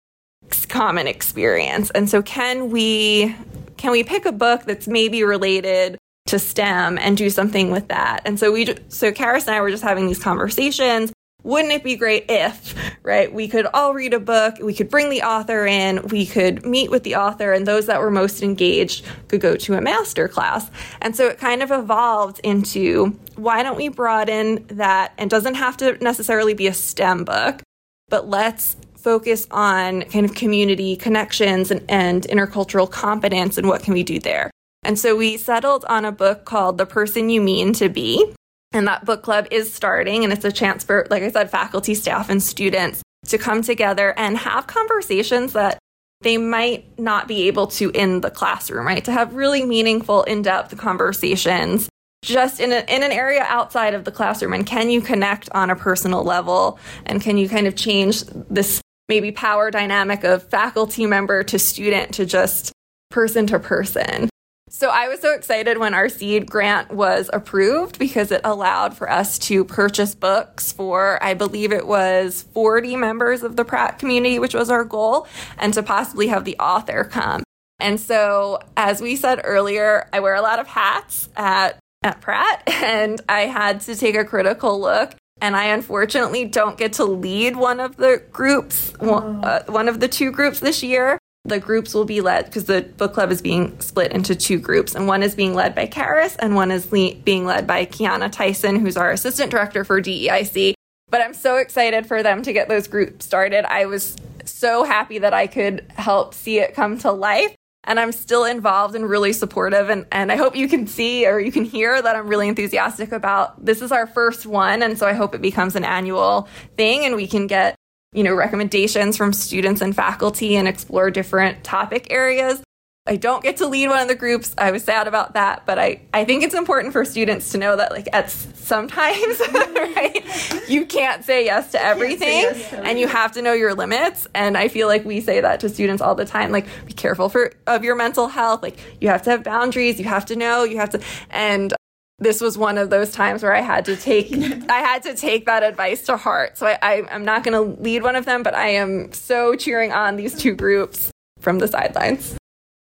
common 0.69 1.07
experience. 1.07 1.89
And 1.89 2.07
so 2.07 2.21
can 2.21 2.69
we 2.69 3.35
can 3.77 3.91
we 3.91 4.03
pick 4.03 4.27
a 4.27 4.31
book 4.31 4.61
that's 4.65 4.87
maybe 4.87 5.23
related 5.23 5.97
to 6.27 6.37
STEM 6.37 6.99
and 6.99 7.17
do 7.17 7.31
something 7.31 7.71
with 7.71 7.87
that? 7.87 8.21
And 8.25 8.39
so 8.39 8.51
we 8.51 8.67
so 8.89 9.11
Karis 9.11 9.47
and 9.47 9.55
I 9.55 9.61
were 9.61 9.71
just 9.71 9.81
having 9.81 10.05
these 10.05 10.21
conversations. 10.21 11.11
Wouldn't 11.43 11.73
it 11.73 11.83
be 11.83 11.97
great 11.97 12.25
if, 12.29 12.73
right, 13.03 13.31
we 13.31 13.49
could 13.49 13.65
all 13.73 13.93
read 13.93 14.13
a 14.13 14.19
book, 14.19 14.55
we 14.61 14.73
could 14.73 14.89
bring 14.89 15.09
the 15.09 15.23
author 15.23 15.65
in, 15.65 16.01
we 16.07 16.25
could 16.25 16.65
meet 16.65 16.89
with 16.89 17.03
the 17.03 17.15
author, 17.15 17.51
and 17.51 17.67
those 17.67 17.85
that 17.87 17.99
were 17.99 18.11
most 18.11 18.41
engaged 18.41 19.05
could 19.27 19.41
go 19.41 19.57
to 19.57 19.73
a 19.73 19.81
master 19.81 20.29
class. 20.29 20.71
And 21.01 21.15
so 21.15 21.27
it 21.27 21.37
kind 21.37 21.61
of 21.61 21.69
evolved 21.69 22.39
into 22.45 23.19
why 23.35 23.61
don't 23.61 23.75
we 23.75 23.89
broaden 23.89 24.65
that 24.67 25.13
and 25.17 25.29
doesn't 25.29 25.55
have 25.55 25.75
to 25.77 25.97
necessarily 26.01 26.53
be 26.53 26.67
a 26.67 26.73
STEM 26.73 27.25
book, 27.25 27.61
but 28.07 28.29
let's 28.29 28.77
focus 28.95 29.45
on 29.51 30.03
kind 30.03 30.25
of 30.25 30.33
community 30.33 30.95
connections 30.95 31.71
and, 31.71 31.83
and 31.89 32.23
intercultural 32.23 32.89
competence 32.89 33.57
and 33.57 33.67
what 33.67 33.83
can 33.83 33.93
we 33.93 34.03
do 34.03 34.17
there. 34.17 34.49
And 34.83 34.97
so 34.97 35.15
we 35.15 35.35
settled 35.35 35.83
on 35.89 36.05
a 36.05 36.11
book 36.11 36.45
called 36.45 36.77
The 36.77 36.85
Person 36.85 37.29
You 37.29 37.41
Mean 37.41 37.73
to 37.73 37.89
Be. 37.89 38.33
And 38.73 38.87
that 38.87 39.05
book 39.05 39.21
club 39.21 39.47
is 39.51 39.73
starting, 39.73 40.23
and 40.23 40.33
it's 40.33 40.45
a 40.45 40.51
chance 40.51 40.83
for, 40.83 41.07
like 41.09 41.23
I 41.23 41.31
said, 41.31 41.49
faculty, 41.49 41.93
staff, 41.93 42.29
and 42.29 42.41
students 42.41 43.01
to 43.27 43.37
come 43.37 43.61
together 43.61 44.13
and 44.17 44.37
have 44.37 44.67
conversations 44.67 45.53
that 45.53 45.79
they 46.21 46.37
might 46.37 46.97
not 46.99 47.27
be 47.27 47.47
able 47.47 47.67
to 47.67 47.91
in 47.91 48.21
the 48.21 48.31
classroom, 48.31 48.87
right? 48.87 49.03
To 49.05 49.11
have 49.11 49.33
really 49.35 49.65
meaningful, 49.65 50.23
in 50.23 50.41
depth 50.41 50.75
conversations 50.77 51.89
just 52.23 52.59
in, 52.59 52.71
a, 52.71 52.85
in 52.87 53.03
an 53.03 53.11
area 53.11 53.45
outside 53.49 53.93
of 53.93 54.05
the 54.05 54.11
classroom. 54.11 54.53
And 54.53 54.65
can 54.65 54.89
you 54.89 55.01
connect 55.01 55.49
on 55.51 55.69
a 55.69 55.75
personal 55.75 56.23
level? 56.23 56.79
And 57.05 57.21
can 57.21 57.37
you 57.37 57.49
kind 57.49 57.67
of 57.67 57.75
change 57.75 58.23
this 58.49 58.81
maybe 59.09 59.31
power 59.31 59.69
dynamic 59.69 60.23
of 60.23 60.47
faculty 60.49 61.05
member 61.05 61.43
to 61.43 61.59
student 61.59 62.13
to 62.15 62.25
just 62.25 62.71
person 63.13 63.45
to 63.47 63.59
person. 63.59 64.29
So 64.75 64.89
I 64.89 65.07
was 65.07 65.19
so 65.19 65.35
excited 65.35 65.77
when 65.77 65.93
our 65.93 66.09
seed 66.09 66.49
grant 66.49 66.91
was 66.91 67.29
approved 67.31 67.99
because 67.99 68.31
it 68.31 68.41
allowed 68.43 68.97
for 68.97 69.07
us 69.07 69.37
to 69.39 69.63
purchase 69.63 70.15
books 70.15 70.71
for, 70.71 71.23
I 71.23 71.35
believe 71.35 71.71
it 71.71 71.85
was 71.85 72.47
40 72.55 72.95
members 72.95 73.43
of 73.43 73.55
the 73.55 73.65
Pratt 73.65 73.99
community, 73.99 74.39
which 74.39 74.55
was 74.55 74.71
our 74.71 74.83
goal, 74.83 75.27
and 75.59 75.75
to 75.75 75.83
possibly 75.83 76.25
have 76.29 76.43
the 76.43 76.57
author 76.57 77.03
come. 77.03 77.43
And 77.79 77.99
so, 77.99 78.61
as 78.75 78.99
we 78.99 79.15
said 79.15 79.41
earlier, 79.43 80.09
I 80.11 80.21
wear 80.21 80.33
a 80.33 80.41
lot 80.41 80.57
of 80.57 80.65
hats 80.65 81.29
at, 81.37 81.77
at 82.01 82.19
Pratt, 82.19 82.63
and 82.67 83.21
I 83.29 83.41
had 83.41 83.81
to 83.81 83.95
take 83.95 84.15
a 84.15 84.25
critical 84.25 84.81
look 84.81 85.13
and 85.39 85.55
I 85.55 85.65
unfortunately 85.65 86.45
don't 86.45 86.77
get 86.77 86.93
to 86.93 87.05
lead 87.05 87.57
one 87.57 87.79
of 87.79 87.97
the 87.97 88.23
groups, 88.31 88.93
one, 88.99 89.43
uh, 89.43 89.63
one 89.67 89.87
of 89.89 89.99
the 89.99 90.07
two 90.07 90.31
groups 90.31 90.59
this 90.61 90.81
year. 90.81 91.19
The 91.45 91.59
groups 91.59 91.93
will 91.93 92.05
be 92.05 92.21
led 92.21 92.45
because 92.45 92.65
the 92.65 92.83
book 92.83 93.13
club 93.13 93.29
is 93.29 93.41
being 93.41 93.77
split 93.81 94.13
into 94.13 94.33
two 94.33 94.59
groups, 94.59 94.95
and 94.95 95.07
one 95.07 95.21
is 95.21 95.35
being 95.35 95.53
led 95.53 95.75
by 95.75 95.87
Karis, 95.87 96.37
and 96.39 96.55
one 96.55 96.71
is 96.71 96.89
le- 96.91 97.15
being 97.15 97.45
led 97.45 97.67
by 97.67 97.85
Kiana 97.85 98.31
Tyson, 98.31 98.77
who's 98.77 98.95
our 98.95 99.11
assistant 99.11 99.51
director 99.51 99.83
for 99.83 100.01
DEIC. 100.01 100.73
But 101.09 101.21
I'm 101.21 101.33
so 101.33 101.57
excited 101.57 102.07
for 102.07 102.23
them 102.23 102.43
to 102.43 102.53
get 102.53 102.69
those 102.69 102.87
groups 102.87 103.25
started. 103.25 103.65
I 103.65 103.87
was 103.87 104.15
so 104.45 104.85
happy 104.85 105.19
that 105.19 105.33
I 105.33 105.47
could 105.47 105.85
help 105.95 106.33
see 106.33 106.59
it 106.59 106.75
come 106.75 106.97
to 106.99 107.11
life 107.11 107.53
and 107.83 107.99
I'm 107.99 108.11
still 108.11 108.45
involved 108.45 108.95
and 108.95 109.07
really 109.07 109.33
supportive. 109.33 109.89
And, 109.89 110.05
and 110.11 110.31
I 110.31 110.37
hope 110.37 110.55
you 110.55 110.67
can 110.67 110.87
see 110.87 111.27
or 111.27 111.39
you 111.39 111.51
can 111.51 111.65
hear 111.65 112.01
that 112.01 112.15
I'm 112.15 112.27
really 112.27 112.47
enthusiastic 112.47 113.11
about 113.11 113.63
this 113.63 113.81
is 113.81 113.91
our 113.91 114.07
first 114.07 114.45
one. 114.45 114.81
And 114.81 114.97
so 114.97 115.05
I 115.05 115.13
hope 115.13 115.35
it 115.35 115.41
becomes 115.41 115.75
an 115.75 115.83
annual 115.83 116.47
thing 116.77 117.05
and 117.05 117.15
we 117.15 117.27
can 117.27 117.47
get, 117.47 117.75
you 118.13 118.23
know, 118.23 118.33
recommendations 118.33 119.17
from 119.17 119.33
students 119.33 119.81
and 119.81 119.95
faculty 119.95 120.55
and 120.55 120.67
explore 120.67 121.11
different 121.11 121.63
topic 121.63 122.07
areas. 122.11 122.63
I 123.05 123.17
don't 123.17 123.43
get 123.43 123.57
to 123.57 123.67
lead 123.67 123.89
one 123.89 124.01
of 124.01 124.07
the 124.07 124.15
groups. 124.15 124.55
I 124.57 124.71
was 124.71 124.85
sad 124.85 125.09
about 125.09 125.33
that, 125.33 125.65
but 125.65 125.77
I, 125.77 126.03
I 126.13 126.23
think 126.23 126.41
it's 126.41 126.53
important 126.53 126.93
for 126.93 127.03
students 127.03 127.51
to 127.51 127.57
know 127.57 127.75
that 127.75 127.91
like 127.91 128.07
at 128.13 128.31
sometimes 128.31 129.41
right 129.51 130.69
you 130.69 130.85
can't 130.85 131.25
say 131.25 131.43
yes 131.43 131.71
to 131.73 131.81
everything 131.81 132.43
yes 132.43 132.69
to 132.69 132.77
and 132.77 132.97
you 132.97 133.09
have 133.09 133.33
to 133.33 133.41
know 133.41 133.51
your 133.51 133.73
limits. 133.73 134.25
And 134.33 134.57
I 134.57 134.69
feel 134.69 134.87
like 134.87 135.03
we 135.03 135.19
say 135.19 135.41
that 135.41 135.59
to 135.59 135.69
students 135.69 136.01
all 136.01 136.15
the 136.15 136.23
time 136.23 136.53
like 136.53 136.65
be 136.85 136.93
careful 136.93 137.27
for 137.27 137.51
of 137.67 137.83
your 137.83 137.95
mental 137.95 138.29
health. 138.29 138.63
Like 138.63 138.79
you 139.01 139.09
have 139.09 139.23
to 139.23 139.31
have 139.31 139.43
boundaries. 139.43 139.99
You 139.99 140.05
have 140.05 140.25
to 140.27 140.37
know. 140.37 140.63
You 140.63 140.77
have 140.77 140.91
to 140.91 141.01
and 141.29 141.73
this 142.19 142.41
was 142.41 142.57
one 142.57 142.77
of 142.77 142.89
those 142.89 143.11
times 143.11 143.43
where 143.43 143.53
I 143.53 143.61
had 143.61 143.85
to 143.85 143.95
take 143.95 144.31
I 144.69 144.79
had 144.79 145.03
to 145.03 145.15
take 145.15 145.45
that 145.45 145.63
advice 145.63 146.03
to 146.03 146.17
heart. 146.17 146.57
So 146.57 146.67
I, 146.67 146.77
I 146.81 146.93
am 147.09 147.25
not 147.25 147.43
going 147.43 147.53
to 147.53 147.81
lead 147.81 148.03
one 148.03 148.15
of 148.15 148.25
them, 148.25 148.43
but 148.43 148.55
I 148.55 148.69
am 148.69 149.11
so 149.11 149.55
cheering 149.55 149.91
on 149.91 150.15
these 150.15 150.35
two 150.35 150.55
groups 150.55 151.11
from 151.39 151.59
the 151.59 151.67
sidelines. 151.67 152.37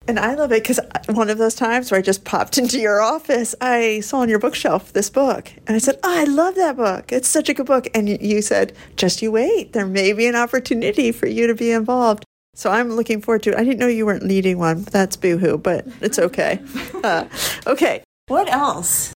And 0.08 0.18
I 0.18 0.34
love 0.34 0.50
it 0.50 0.62
because 0.62 0.80
one 1.06 1.30
of 1.30 1.38
those 1.38 1.54
times 1.54 1.90
where 1.90 1.98
I 1.98 2.02
just 2.02 2.24
popped 2.24 2.58
into 2.58 2.78
your 2.78 3.00
office, 3.00 3.54
I 3.60 4.00
saw 4.00 4.18
on 4.18 4.28
your 4.28 4.38
bookshelf 4.38 4.92
this 4.92 5.10
book. 5.10 5.52
And 5.66 5.76
I 5.76 5.78
said, 5.78 5.98
oh, 6.02 6.20
I 6.20 6.24
love 6.24 6.54
that 6.56 6.76
book. 6.76 7.12
It's 7.12 7.28
such 7.28 7.48
a 7.48 7.54
good 7.54 7.66
book. 7.66 7.88
And 7.94 8.08
you 8.08 8.42
said, 8.42 8.74
just 8.96 9.22
you 9.22 9.32
wait. 9.32 9.72
There 9.72 9.86
may 9.86 10.12
be 10.12 10.26
an 10.26 10.36
opportunity 10.36 11.12
for 11.12 11.26
you 11.26 11.46
to 11.46 11.54
be 11.54 11.70
involved. 11.70 12.24
So 12.54 12.70
I'm 12.70 12.90
looking 12.90 13.22
forward 13.22 13.42
to 13.44 13.50
it. 13.50 13.56
I 13.56 13.64
didn't 13.64 13.78
know 13.78 13.86
you 13.86 14.04
weren't 14.04 14.24
leading 14.24 14.58
one. 14.58 14.82
That's 14.84 15.16
boohoo, 15.16 15.56
but 15.58 15.86
it's 16.00 16.18
okay. 16.18 16.60
Uh, 17.02 17.26
okay. 17.66 18.04
What 18.28 18.48
else? 18.48 19.12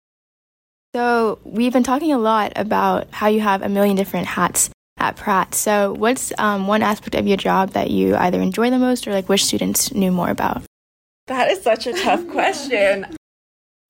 So 0.95 1.39
we've 1.43 1.73
been 1.73 1.83
talking 1.83 2.13
a 2.13 2.19
lot 2.19 2.53
about 2.55 3.07
how 3.11 3.27
you 3.27 3.41
have 3.41 3.63
a 3.63 3.69
million 3.69 3.95
different 3.95 4.27
hats 4.27 4.69
at 4.97 5.15
Pratt. 5.15 5.55
So 5.55 5.93
what's 5.93 6.31
um, 6.37 6.67
one 6.67 6.83
aspect 6.83 7.15
of 7.15 7.25
your 7.25 7.37
job 7.37 7.71
that 7.71 7.89
you 7.89 8.15
either 8.15 8.39
enjoy 8.39 8.69
the 8.69 8.77
most 8.77 9.07
or 9.07 9.11
like 9.11 9.27
wish 9.27 9.43
students 9.43 9.91
knew 9.91 10.11
more 10.11 10.29
about? 10.29 10.61
That 11.27 11.49
is 11.49 11.63
such 11.63 11.87
a 11.87 11.93
tough 11.93 12.27
question. 12.27 13.07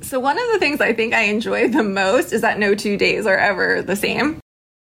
So, 0.01 0.19
one 0.19 0.37
of 0.37 0.51
the 0.51 0.59
things 0.59 0.81
I 0.81 0.93
think 0.93 1.13
I 1.13 1.23
enjoy 1.23 1.69
the 1.69 1.83
most 1.83 2.33
is 2.33 2.41
that 2.41 2.59
no 2.59 2.75
two 2.75 2.97
days 2.97 3.25
are 3.25 3.37
ever 3.37 3.81
the 3.81 3.95
same. 3.95 4.39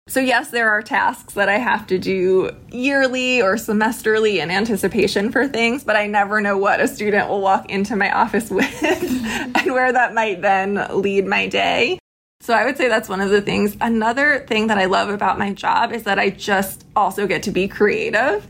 So, 0.10 0.22
yes, 0.22 0.52
there 0.52 0.70
are 0.70 0.82
tasks 0.82 1.34
that 1.34 1.50
I 1.50 1.58
have 1.58 1.86
to 1.88 2.00
do 2.00 2.52
yearly 2.72 3.42
or 3.42 3.56
semesterly 3.56 4.42
in 4.42 4.50
anticipation 4.50 5.34
for 5.34 5.50
things, 5.50 5.84
but 5.84 5.98
I 5.98 6.08
never 6.08 6.40
know 6.40 6.58
what 6.58 6.80
a 6.80 6.88
student 6.88 7.28
will 7.28 7.42
walk 7.42 7.70
into 7.70 7.98
my 7.98 8.10
office 8.12 8.50
with 8.50 8.84
and 8.84 9.74
where 9.74 9.92
that 9.92 10.14
might 10.14 10.42
then 10.42 10.88
lead 10.92 11.26
my 11.26 11.48
day. 11.48 12.00
So, 12.40 12.54
I 12.54 12.64
would 12.64 12.78
say 12.78 12.88
that's 12.88 13.10
one 13.10 13.20
of 13.20 13.32
the 13.32 13.42
things. 13.42 13.76
Another 13.82 14.46
thing 14.48 14.68
that 14.68 14.78
I 14.78 14.86
love 14.86 15.10
about 15.10 15.38
my 15.38 15.52
job 15.54 15.92
is 15.92 16.04
that 16.04 16.18
I 16.18 16.30
just 16.30 16.86
also 16.96 17.28
get 17.28 17.44
to 17.44 17.52
be 17.52 17.68
creative 17.68 18.48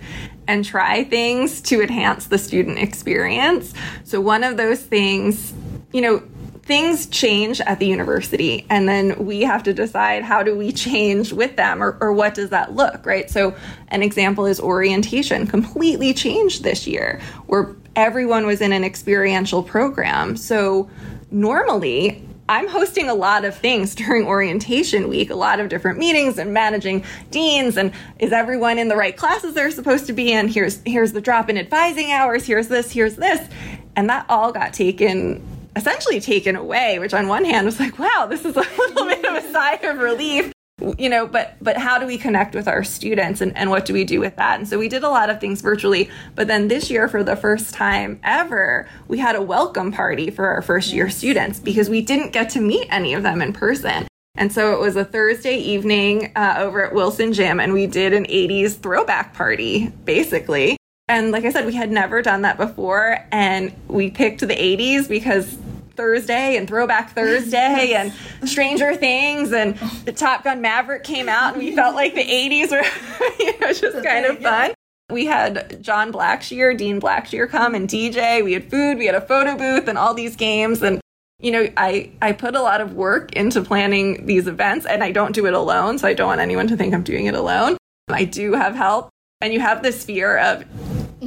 and 0.47 0.63
try 0.63 1.05
things 1.05 1.59
to 1.61 1.81
enhance 1.81 2.27
the 2.27 2.37
student 2.37 2.77
experience. 2.77 3.73
So, 4.03 4.21
one 4.21 4.43
of 4.43 4.57
those 4.57 4.81
things, 4.83 5.55
you 5.91 6.01
know, 6.01 6.21
things 6.67 7.07
change 7.07 7.61
at 7.61 7.79
the 7.79 7.87
university 7.87 8.65
and 8.69 8.89
then 8.89 9.25
we 9.25 9.41
have 9.41 9.63
to 9.63 9.73
decide 9.73 10.21
how 10.21 10.43
do 10.43 10.53
we 10.53 10.69
change 10.69 11.31
with 11.31 11.55
them 11.55 11.81
or, 11.81 11.97
or 12.01 12.11
what 12.11 12.33
does 12.33 12.49
that 12.49 12.75
look 12.75 13.05
right 13.05 13.29
so 13.29 13.55
an 13.87 14.03
example 14.03 14.45
is 14.45 14.59
orientation 14.59 15.47
completely 15.47 16.13
changed 16.13 16.63
this 16.63 16.85
year 16.85 17.21
where 17.45 17.73
everyone 17.95 18.45
was 18.45 18.59
in 18.59 18.73
an 18.73 18.83
experiential 18.83 19.63
program 19.63 20.35
so 20.35 20.89
normally 21.31 22.21
I'm 22.49 22.67
hosting 22.67 23.09
a 23.09 23.13
lot 23.13 23.43
of 23.43 23.57
things 23.57 23.93
during 23.95 24.25
orientation 24.25 25.09
week, 25.09 25.29
a 25.29 25.35
lot 25.35 25.59
of 25.59 25.67
different 25.67 25.99
meetings 25.99 26.37
and 26.37 26.53
managing 26.53 27.03
deans 27.29 27.75
and 27.77 27.91
is 28.19 28.31
everyone 28.31 28.77
in 28.77 28.87
the 28.87 28.95
right 28.95 29.15
classes 29.15 29.53
they're 29.53 29.71
supposed 29.71 30.07
to 30.07 30.13
be 30.13 30.31
in? 30.31 30.47
Here's 30.47 30.81
here's 30.85 31.13
the 31.13 31.21
drop 31.21 31.49
in 31.49 31.57
advising 31.57 32.11
hours, 32.11 32.45
here's 32.45 32.67
this, 32.67 32.91
here's 32.91 33.15
this. 33.15 33.47
And 33.95 34.09
that 34.09 34.25
all 34.29 34.51
got 34.51 34.73
taken 34.73 35.56
essentially 35.77 36.19
taken 36.19 36.55
away, 36.55 36.99
which 36.99 37.13
on 37.13 37.27
one 37.27 37.45
hand 37.45 37.65
was 37.65 37.79
like, 37.79 37.97
wow, 37.99 38.27
this 38.29 38.43
is 38.43 38.55
a 38.55 38.59
little 38.77 39.05
bit 39.05 39.23
of 39.25 39.35
a 39.35 39.51
sigh 39.51 39.75
of 39.75 39.99
relief 39.99 40.51
you 40.99 41.09
know 41.09 41.25
but 41.25 41.55
but 41.59 41.75
how 41.75 41.97
do 41.97 42.05
we 42.05 42.19
connect 42.19 42.53
with 42.53 42.67
our 42.67 42.83
students 42.83 43.41
and, 43.41 43.57
and 43.57 43.71
what 43.71 43.83
do 43.83 43.93
we 43.93 44.03
do 44.03 44.19
with 44.19 44.35
that 44.35 44.59
and 44.59 44.67
so 44.67 44.77
we 44.77 44.87
did 44.87 45.03
a 45.03 45.09
lot 45.09 45.27
of 45.27 45.41
things 45.41 45.59
virtually 45.59 46.07
but 46.35 46.45
then 46.45 46.67
this 46.67 46.91
year 46.91 47.07
for 47.07 47.23
the 47.23 47.35
first 47.35 47.73
time 47.73 48.19
ever 48.23 48.87
we 49.07 49.17
had 49.17 49.35
a 49.35 49.41
welcome 49.41 49.91
party 49.91 50.29
for 50.29 50.45
our 50.45 50.61
first 50.61 50.93
year 50.93 51.09
students 51.09 51.59
because 51.59 51.89
we 51.89 51.99
didn't 51.99 52.31
get 52.31 52.47
to 52.47 52.61
meet 52.61 52.87
any 52.91 53.15
of 53.15 53.23
them 53.23 53.41
in 53.41 53.51
person 53.51 54.05
and 54.37 54.53
so 54.53 54.71
it 54.73 54.79
was 54.79 54.95
a 54.95 55.03
Thursday 55.03 55.57
evening 55.57 56.31
uh, 56.35 56.55
over 56.59 56.85
at 56.85 56.93
Wilson 56.93 57.33
Gym, 57.33 57.59
and 57.59 57.73
we 57.73 57.87
did 57.87 58.13
an 58.13 58.25
80s 58.25 58.77
throwback 58.77 59.33
party, 59.33 59.87
basically. 60.05 60.77
And 61.07 61.31
like 61.31 61.43
I 61.43 61.51
said, 61.51 61.65
we 61.65 61.73
had 61.73 61.89
never 61.89 62.21
done 62.21 62.43
that 62.43 62.57
before. 62.57 63.17
And 63.31 63.73
we 63.87 64.11
picked 64.11 64.41
the 64.41 64.47
80s 64.47 65.09
because 65.09 65.57
Thursday 65.97 66.55
and 66.55 66.67
Throwback 66.67 67.13
Thursday 67.13 67.93
and 67.97 68.13
Stranger 68.49 68.95
Things 68.95 69.51
and 69.51 69.75
the 70.05 70.13
Top 70.13 70.43
Gun 70.43 70.61
Maverick 70.61 71.03
came 71.03 71.27
out 71.27 71.53
and 71.53 71.63
we 71.63 71.75
felt 71.75 71.95
like 71.95 72.15
the 72.15 72.23
80s 72.23 72.71
were 72.71 73.35
you 73.43 73.59
know 73.59 73.73
just 73.73 74.03
kind 74.03 74.25
of 74.25 74.39
fun. 74.39 74.73
We 75.09 75.25
had 75.25 75.81
John 75.81 76.11
Blackshear, 76.11 76.77
Dean 76.77 76.99
Blackshear 76.99 77.49
come 77.49 77.75
and 77.75 77.87
DJ. 77.89 78.43
We 78.43 78.53
had 78.53 78.69
food, 78.69 78.97
we 78.97 79.05
had 79.05 79.15
a 79.15 79.21
photo 79.21 79.57
booth 79.57 79.87
and 79.87 79.97
all 79.97 80.13
these 80.13 80.35
games 80.35 80.81
and 80.81 81.01
you 81.39 81.51
know, 81.51 81.69
I 81.77 82.11
I 82.21 82.31
put 82.31 82.55
a 82.55 82.61
lot 82.61 82.81
of 82.81 82.93
work 82.93 83.33
into 83.33 83.61
planning 83.61 84.25
these 84.25 84.47
events 84.47 84.85
and 84.85 85.03
I 85.03 85.11
don't 85.11 85.33
do 85.33 85.45
it 85.45 85.53
alone, 85.53 85.99
so 85.99 86.07
I 86.07 86.13
don't 86.13 86.27
want 86.27 86.41
anyone 86.41 86.67
to 86.67 86.77
think 86.77 86.93
I'm 86.93 87.03
doing 87.03 87.27
it 87.27 87.35
alone. 87.35 87.77
I 88.09 88.23
do 88.23 88.53
have 88.53 88.75
help. 88.75 89.09
And 89.39 89.53
you 89.53 89.59
have 89.59 89.83
this 89.83 90.03
fear 90.03 90.37
of 90.39 90.65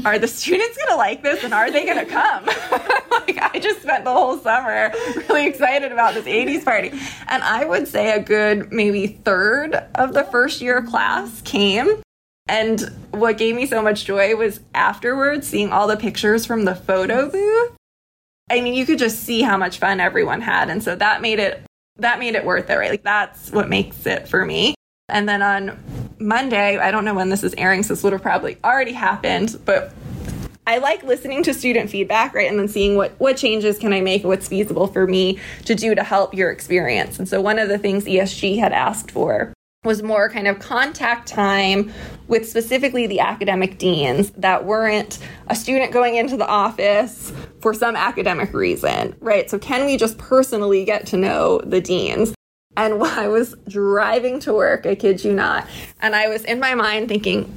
are 0.04 0.18
the 0.18 0.28
students 0.28 0.76
going 0.76 0.88
to 0.88 0.96
like 0.96 1.22
this 1.22 1.42
and 1.42 1.52
are 1.52 1.70
they 1.70 1.84
going 1.84 2.04
to 2.04 2.10
come? 2.10 2.44
like, 3.10 3.38
I 3.54 3.58
just 3.58 3.82
spent 3.82 4.04
the 4.04 4.12
whole 4.12 4.38
summer 4.38 4.92
really 5.28 5.46
excited 5.46 5.92
about 5.92 6.14
this 6.14 6.26
80s 6.26 6.64
party. 6.64 6.90
And 7.28 7.42
I 7.42 7.64
would 7.64 7.88
say 7.88 8.12
a 8.12 8.20
good 8.20 8.72
maybe 8.72 9.06
third 9.06 9.74
of 9.96 10.14
the 10.14 10.24
first 10.24 10.60
year 10.60 10.82
class 10.82 11.42
came. 11.42 12.02
And 12.48 12.80
what 13.10 13.38
gave 13.38 13.54
me 13.54 13.66
so 13.66 13.82
much 13.82 14.04
joy 14.04 14.34
was 14.36 14.60
afterwards 14.74 15.46
seeing 15.46 15.70
all 15.70 15.86
the 15.86 15.96
pictures 15.96 16.46
from 16.46 16.64
the 16.64 16.74
photo 16.74 17.30
booth. 17.30 17.76
I 18.50 18.60
mean, 18.60 18.74
you 18.74 18.84
could 18.84 18.98
just 18.98 19.20
see 19.20 19.42
how 19.42 19.56
much 19.56 19.78
fun 19.78 20.00
everyone 20.00 20.40
had. 20.40 20.70
And 20.70 20.82
so 20.82 20.96
that 20.96 21.22
made 21.22 21.38
it 21.38 21.62
that 21.98 22.18
made 22.18 22.34
it 22.34 22.44
worth 22.44 22.70
it, 22.70 22.74
right? 22.74 22.90
Like 22.90 23.04
that's 23.04 23.50
what 23.50 23.68
makes 23.68 24.06
it 24.06 24.26
for 24.26 24.44
me. 24.44 24.74
And 25.08 25.28
then 25.28 25.42
on 25.42 25.78
Monday, 26.20 26.76
I 26.76 26.90
don't 26.90 27.04
know 27.04 27.14
when 27.14 27.30
this 27.30 27.42
is 27.42 27.54
airing, 27.56 27.82
so 27.82 27.94
this 27.94 28.02
would 28.04 28.12
have 28.12 28.22
probably 28.22 28.58
already 28.62 28.92
happened, 28.92 29.58
but 29.64 29.92
I 30.66 30.78
like 30.78 31.02
listening 31.02 31.42
to 31.44 31.54
student 31.54 31.90
feedback, 31.90 32.34
right? 32.34 32.48
And 32.48 32.58
then 32.58 32.68
seeing 32.68 32.94
what 32.94 33.12
what 33.18 33.36
changes 33.36 33.78
can 33.78 33.92
I 33.92 34.00
make, 34.00 34.22
what's 34.22 34.46
feasible 34.46 34.86
for 34.86 35.06
me 35.06 35.38
to 35.64 35.74
do 35.74 35.94
to 35.94 36.04
help 36.04 36.34
your 36.34 36.50
experience. 36.50 37.18
And 37.18 37.28
so 37.28 37.40
one 37.40 37.58
of 37.58 37.68
the 37.68 37.78
things 37.78 38.04
ESG 38.04 38.58
had 38.58 38.72
asked 38.72 39.10
for 39.10 39.52
was 39.82 40.02
more 40.02 40.28
kind 40.28 40.46
of 40.46 40.58
contact 40.58 41.26
time 41.26 41.90
with 42.28 42.46
specifically 42.46 43.06
the 43.06 43.18
academic 43.18 43.78
deans 43.78 44.30
that 44.32 44.66
weren't 44.66 45.18
a 45.46 45.56
student 45.56 45.90
going 45.90 46.16
into 46.16 46.36
the 46.36 46.46
office 46.46 47.32
for 47.60 47.72
some 47.72 47.96
academic 47.96 48.52
reason, 48.52 49.16
right? 49.20 49.48
So, 49.48 49.58
can 49.58 49.86
we 49.86 49.96
just 49.96 50.18
personally 50.18 50.84
get 50.84 51.06
to 51.08 51.16
know 51.16 51.62
the 51.64 51.80
deans? 51.80 52.34
And 52.80 52.98
while 53.00 53.18
I 53.18 53.28
was 53.28 53.54
driving 53.68 54.40
to 54.40 54.54
work, 54.54 54.86
I 54.86 54.94
kid 54.94 55.22
you 55.22 55.32
not, 55.34 55.68
and 56.00 56.16
I 56.16 56.28
was 56.28 56.44
in 56.44 56.58
my 56.58 56.74
mind 56.74 57.08
thinking, 57.08 57.54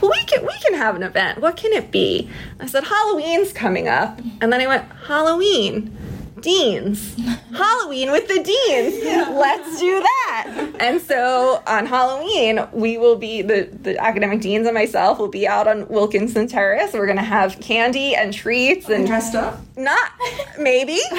well, 0.00 0.12
we 0.12 0.24
can 0.24 0.46
we 0.46 0.56
can 0.60 0.74
have 0.74 0.94
an 0.94 1.02
event. 1.02 1.40
What 1.40 1.56
can 1.56 1.72
it 1.72 1.90
be? 1.90 2.30
I 2.60 2.66
said 2.66 2.84
Halloween's 2.84 3.52
coming 3.52 3.88
up, 3.88 4.20
and 4.40 4.52
then 4.52 4.60
I 4.60 4.66
went 4.66 4.84
Halloween 5.06 5.96
deans. 6.40 7.14
Halloween 7.52 8.10
with 8.10 8.28
the 8.28 8.42
deans. 8.42 9.04
Yeah. 9.04 9.28
Let's 9.30 9.78
do 9.78 10.00
that. 10.00 10.76
And 10.80 11.00
so 11.00 11.62
on 11.66 11.86
Halloween, 11.86 12.66
we 12.72 12.98
will 12.98 13.16
be 13.16 13.42
the, 13.42 13.68
the 13.82 13.98
academic 13.98 14.40
deans 14.40 14.66
and 14.66 14.74
myself 14.74 15.18
will 15.18 15.28
be 15.28 15.46
out 15.46 15.68
on 15.68 15.88
Wilkinson 15.88 16.46
Terrace. 16.46 16.92
We're 16.92 17.06
gonna 17.06 17.22
have 17.22 17.60
candy 17.60 18.14
and 18.14 18.32
treats 18.32 18.88
and 18.88 19.06
dressed 19.06 19.34
up. 19.34 19.60
Not 19.76 20.10
maybe, 20.58 21.00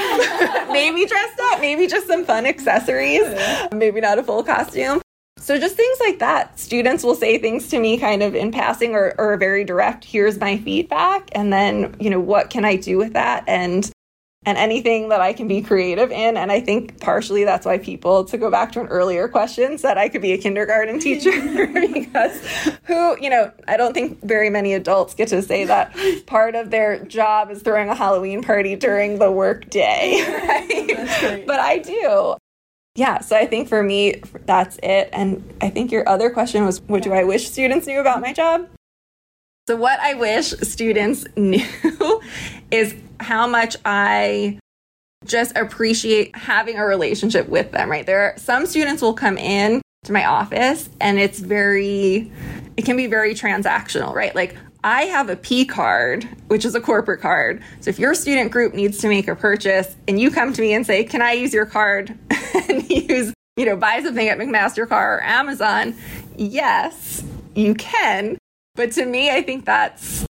maybe 0.71 1.05
dressed 1.05 1.39
up. 1.39 1.61
Maybe 1.61 1.87
just 1.87 2.07
some 2.07 2.25
fun 2.25 2.45
accessories. 2.45 3.21
Yeah. 3.21 3.67
Maybe 3.71 4.01
not 4.01 4.19
a 4.19 4.23
full 4.23 4.43
costume. 4.43 5.01
So 5.41 5.57
just 5.57 5.75
things 5.75 5.97
like 5.99 6.19
that. 6.19 6.59
Students 6.59 7.03
will 7.03 7.15
say 7.15 7.39
things 7.39 7.67
to 7.69 7.79
me 7.79 7.97
kind 7.97 8.21
of 8.21 8.35
in 8.35 8.51
passing 8.51 8.93
or, 8.93 9.15
or 9.17 9.37
very 9.37 9.63
direct, 9.63 10.05
here's 10.05 10.39
my 10.39 10.57
feedback. 10.57 11.29
And 11.31 11.51
then, 11.51 11.95
you 11.99 12.11
know, 12.11 12.19
what 12.19 12.51
can 12.51 12.63
I 12.63 12.75
do 12.75 12.97
with 12.97 13.13
that? 13.13 13.43
And 13.47 13.91
and 14.43 14.57
anything 14.57 15.09
that 15.09 15.21
I 15.21 15.33
can 15.33 15.47
be 15.47 15.61
creative 15.61 16.11
in. 16.11 16.35
And 16.35 16.51
I 16.51 16.61
think 16.61 16.99
partially 16.99 17.43
that's 17.43 17.63
why 17.65 17.77
people, 17.77 18.25
to 18.25 18.37
go 18.39 18.49
back 18.49 18.71
to 18.71 18.81
an 18.81 18.87
earlier 18.87 19.27
question, 19.27 19.77
said 19.77 19.99
I 19.99 20.09
could 20.09 20.21
be 20.21 20.31
a 20.31 20.37
kindergarten 20.37 20.99
teacher 20.99 21.31
because 21.93 22.41
who, 22.85 23.21
you 23.21 23.29
know, 23.29 23.51
I 23.67 23.77
don't 23.77 23.93
think 23.93 24.23
very 24.23 24.49
many 24.49 24.73
adults 24.73 25.13
get 25.13 25.27
to 25.27 25.43
say 25.43 25.65
that 25.65 25.95
part 26.25 26.55
of 26.55 26.71
their 26.71 27.03
job 27.05 27.51
is 27.51 27.61
throwing 27.61 27.89
a 27.89 27.95
Halloween 27.95 28.41
party 28.41 28.75
during 28.75 29.19
the 29.19 29.31
work 29.31 29.69
day. 29.69 30.25
Right? 30.41 31.45
But 31.45 31.59
I 31.59 31.77
do. 31.77 32.35
Yeah, 32.95 33.19
so 33.19 33.35
I 33.35 33.45
think 33.45 33.69
for 33.69 33.83
me, 33.83 34.21
that's 34.45 34.79
it. 34.81 35.09
And 35.13 35.53
I 35.61 35.69
think 35.69 35.91
your 35.91 36.07
other 36.07 36.29
question 36.29 36.65
was 36.65 36.81
what 36.81 37.03
do 37.03 37.13
I 37.13 37.23
wish 37.23 37.49
students 37.49 37.87
knew 37.87 37.99
about 37.99 38.21
my 38.21 38.33
job? 38.33 38.67
So, 39.67 39.75
what 39.75 39.99
I 39.99 40.15
wish 40.15 40.49
students 40.49 41.25
knew 41.35 41.63
is 42.71 42.95
how 43.19 43.47
much 43.47 43.77
I 43.85 44.59
just 45.25 45.55
appreciate 45.55 46.35
having 46.35 46.77
a 46.77 46.85
relationship 46.85 47.47
with 47.47 47.71
them, 47.71 47.89
right? 47.89 48.05
There 48.05 48.19
are 48.21 48.37
some 48.37 48.65
students 48.65 49.01
will 49.01 49.13
come 49.13 49.37
in 49.37 49.81
to 50.05 50.13
my 50.13 50.25
office 50.25 50.89
and 50.99 51.19
it's 51.19 51.39
very, 51.39 52.31
it 52.75 52.85
can 52.85 52.97
be 52.97 53.05
very 53.05 53.35
transactional, 53.35 54.13
right? 54.13 54.35
Like, 54.35 54.55
I 54.83 55.03
have 55.03 55.29
a 55.29 55.35
P 55.35 55.63
card, 55.63 56.27
which 56.47 56.65
is 56.65 56.73
a 56.73 56.81
corporate 56.81 57.21
card. 57.21 57.61
So 57.81 57.91
if 57.91 57.99
your 57.99 58.15
student 58.15 58.51
group 58.51 58.73
needs 58.73 58.97
to 58.99 59.07
make 59.07 59.27
a 59.27 59.35
purchase 59.35 59.95
and 60.07 60.19
you 60.19 60.31
come 60.31 60.53
to 60.53 60.61
me 60.61 60.73
and 60.73 60.85
say, 60.85 61.03
Can 61.03 61.21
I 61.21 61.33
use 61.33 61.53
your 61.53 61.67
card 61.67 62.17
and 62.67 62.89
use, 62.89 63.31
you 63.57 63.65
know, 63.65 63.75
buy 63.75 64.01
something 64.01 64.27
at 64.27 64.39
McMaster-Carr 64.39 65.17
or 65.17 65.23
Amazon? 65.23 65.95
Yes, 66.35 67.23
you 67.53 67.75
can. 67.75 68.39
But 68.75 68.91
to 68.93 69.05
me, 69.05 69.29
I 69.29 69.41
think 69.41 69.65
that's 69.65 70.25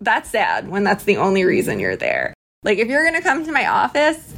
that's 0.00 0.30
sad 0.30 0.68
when 0.68 0.84
that's 0.84 1.04
the 1.04 1.16
only 1.16 1.44
reason 1.44 1.78
you're 1.78 1.96
there. 1.96 2.34
Like 2.64 2.78
if 2.78 2.88
you're 2.88 3.04
going 3.04 3.20
to 3.20 3.26
come 3.26 3.44
to 3.44 3.52
my 3.52 3.66
office, 3.66 4.34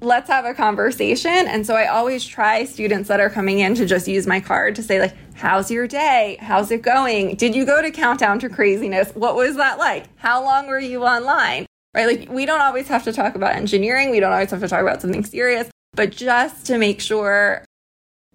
let's 0.00 0.28
have 0.28 0.44
a 0.44 0.54
conversation. 0.54 1.30
And 1.30 1.66
so 1.66 1.74
I 1.74 1.86
always 1.86 2.24
try 2.24 2.64
students 2.64 3.08
that 3.08 3.20
are 3.20 3.30
coming 3.30 3.60
in 3.60 3.74
to 3.76 3.86
just 3.86 4.08
use 4.08 4.26
my 4.26 4.40
card 4.40 4.76
to 4.76 4.82
say 4.82 5.00
like, 5.00 5.16
"How's 5.34 5.70
your 5.70 5.86
day? 5.86 6.38
How's 6.40 6.70
it 6.70 6.82
going? 6.82 7.36
Did 7.36 7.54
you 7.54 7.64
go 7.64 7.82
to 7.82 7.90
Countdown 7.90 8.38
to 8.40 8.48
Craziness? 8.48 9.14
What 9.14 9.34
was 9.34 9.56
that 9.56 9.78
like? 9.78 10.06
How 10.16 10.42
long 10.42 10.66
were 10.66 10.80
you 10.80 11.04
online?" 11.04 11.66
Right? 11.94 12.06
Like 12.06 12.30
we 12.30 12.46
don't 12.46 12.60
always 12.60 12.88
have 12.88 13.04
to 13.04 13.12
talk 13.12 13.34
about 13.34 13.56
engineering, 13.56 14.10
we 14.10 14.20
don't 14.20 14.32
always 14.32 14.50
have 14.50 14.60
to 14.60 14.68
talk 14.68 14.82
about 14.82 15.00
something 15.00 15.24
serious, 15.24 15.68
but 15.94 16.10
just 16.10 16.66
to 16.66 16.78
make 16.78 17.00
sure 17.00 17.64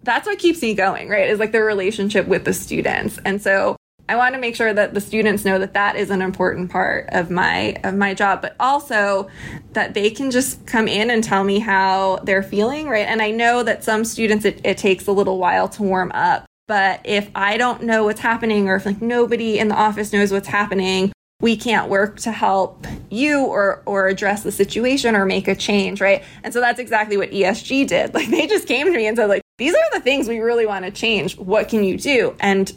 that's 0.02 0.26
what 0.26 0.38
keeps 0.38 0.60
me 0.60 0.74
going, 0.74 1.08
right? 1.08 1.30
Is 1.30 1.38
like 1.38 1.52
the 1.52 1.62
relationship 1.62 2.26
with 2.26 2.44
the 2.44 2.52
students. 2.52 3.18
And 3.24 3.40
so 3.40 3.76
I 4.08 4.16
want 4.16 4.34
to 4.34 4.40
make 4.40 4.54
sure 4.54 4.72
that 4.72 4.92
the 4.92 5.00
students 5.00 5.44
know 5.44 5.58
that 5.58 5.72
that 5.74 5.96
is 5.96 6.10
an 6.10 6.20
important 6.20 6.70
part 6.70 7.08
of 7.12 7.30
my 7.30 7.76
of 7.84 7.94
my 7.94 8.12
job, 8.12 8.42
but 8.42 8.54
also 8.60 9.30
that 9.72 9.94
they 9.94 10.10
can 10.10 10.30
just 10.30 10.66
come 10.66 10.88
in 10.88 11.10
and 11.10 11.24
tell 11.24 11.42
me 11.42 11.58
how 11.58 12.20
they're 12.22 12.42
feeling, 12.42 12.88
right? 12.88 13.06
And 13.06 13.22
I 13.22 13.30
know 13.30 13.62
that 13.62 13.82
some 13.82 14.04
students 14.04 14.44
it, 14.44 14.60
it 14.62 14.76
takes 14.76 15.06
a 15.06 15.12
little 15.12 15.38
while 15.38 15.68
to 15.70 15.82
warm 15.82 16.12
up, 16.12 16.44
but 16.68 17.00
if 17.04 17.30
I 17.34 17.56
don't 17.56 17.84
know 17.84 18.04
what's 18.04 18.20
happening 18.20 18.68
or 18.68 18.76
if 18.76 18.84
like 18.84 19.00
nobody 19.00 19.58
in 19.58 19.68
the 19.68 19.74
office 19.74 20.12
knows 20.12 20.32
what's 20.32 20.48
happening, 20.48 21.10
we 21.40 21.56
can't 21.56 21.88
work 21.88 22.20
to 22.20 22.32
help 22.32 22.86
you 23.08 23.46
or 23.46 23.82
or 23.86 24.08
address 24.08 24.42
the 24.42 24.52
situation 24.52 25.16
or 25.16 25.24
make 25.24 25.48
a 25.48 25.54
change, 25.54 26.02
right? 26.02 26.22
And 26.42 26.52
so 26.52 26.60
that's 26.60 26.78
exactly 26.78 27.16
what 27.16 27.30
ESG 27.30 27.86
did. 27.86 28.12
Like 28.14 28.28
they 28.28 28.46
just 28.46 28.68
came 28.68 28.86
to 28.86 28.92
me 28.92 29.06
and 29.06 29.16
said 29.16 29.30
like 29.30 29.40
these 29.56 29.72
are 29.72 29.90
the 29.94 30.00
things 30.00 30.28
we 30.28 30.40
really 30.40 30.66
want 30.66 30.84
to 30.84 30.90
change. 30.90 31.38
What 31.38 31.70
can 31.70 31.84
you 31.84 31.96
do? 31.96 32.36
And 32.38 32.70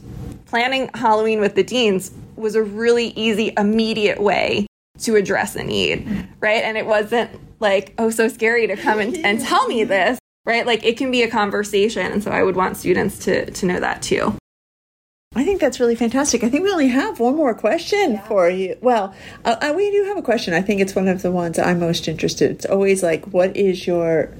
planning 0.48 0.90
Halloween 0.94 1.40
with 1.40 1.56
the 1.56 1.64
deans 1.64 2.12
was 2.36 2.56
a 2.56 2.64
really 2.64 3.08
easy, 3.10 3.54
immediate 3.58 4.22
way 4.22 4.68
to 5.00 5.16
address 5.16 5.56
a 5.56 5.64
need, 5.64 6.28
right? 6.40 6.64
And 6.64 6.78
it 6.78 6.86
wasn't 6.86 7.30
like, 7.60 7.94
oh, 7.98 8.10
so 8.10 8.28
scary 8.28 8.68
to 8.68 8.76
come 8.76 9.00
and, 9.00 9.16
and 9.18 9.40
tell 9.40 9.68
me 9.68 9.84
this, 9.84 10.20
right? 10.46 10.66
Like 10.66 10.84
it 10.84 10.98
can 10.98 11.12
be 11.12 11.24
a 11.24 11.30
conversation. 11.30 12.12
And 12.12 12.24
so 12.24 12.32
I 12.32 12.44
would 12.44 12.56
want 12.56 12.78
students 12.78 13.20
to, 13.26 13.50
to 13.52 13.66
know 13.66 13.80
that 13.80 14.02
too. 14.02 14.36
I 15.36 15.44
think 15.44 15.62
that's 15.62 15.80
really 15.80 15.96
fantastic. 15.96 16.44
I 16.44 16.50
think 16.50 16.64
we 16.64 16.72
only 16.72 16.88
have 16.88 17.20
one 17.20 17.36
more 17.36 17.54
question 17.54 18.14
yeah. 18.14 18.28
for 18.28 18.50
you. 18.50 18.76
Well, 18.82 19.14
uh, 19.46 19.58
uh, 19.62 19.74
we 19.76 19.92
do 19.92 20.06
have 20.06 20.18
a 20.18 20.22
question. 20.22 20.54
I 20.54 20.62
think 20.62 20.82
it's 20.82 20.96
one 20.96 21.08
of 21.08 21.22
the 21.22 21.32
ones 21.32 21.60
I'm 21.60 21.80
most 21.80 22.08
interested. 22.08 22.50
It's 22.50 22.66
always 22.66 23.04
like, 23.04 23.26
what 23.26 23.56
is 23.56 23.86
your 23.86 24.34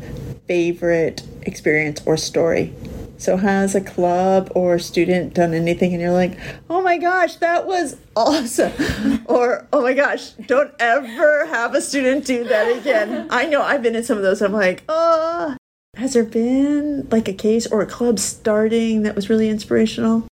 favorite 0.48 1.22
experience 1.44 2.02
or 2.06 2.18
story 2.18 2.74
so, 3.18 3.38
has 3.38 3.76
a 3.76 3.82
club 3.82 4.52
or 4.56 4.80
student 4.80 5.34
done 5.34 5.54
anything 5.54 5.94
and 5.94 6.02
you're 6.02 6.12
like, 6.12 6.38
oh 6.70 6.82
my 6.82 6.98
gosh, 6.98 7.36
that 7.38 7.66
was 7.66 7.98
awesome? 8.16 9.24
or, 9.26 9.68
oh 9.74 9.82
my 9.82 9.94
gosh, 9.94 10.32
don't 10.32 10.74
ever 10.80 11.46
have 11.48 11.76
a 11.76 11.82
student 11.82 12.26
do 12.26 12.44
that 12.44 12.78
again. 12.78 13.28
I 13.30 13.46
know 13.46 13.62
I've 13.62 13.82
been 13.82 13.96
in 13.96 14.04
some 14.04 14.18
of 14.18 14.24
those. 14.24 14.42
I'm 14.42 14.54
like, 14.54 14.84
oh, 14.88 15.56
has 15.96 16.14
there 16.14 16.24
been 16.24 17.08
like 17.10 17.28
a 17.28 17.34
case 17.34 17.66
or 17.68 17.82
a 17.82 17.88
club 17.88 18.20
starting 18.20 19.04
that 19.04 19.16
was 19.16 19.30
really 19.30 19.50
inspirational? 19.50 20.28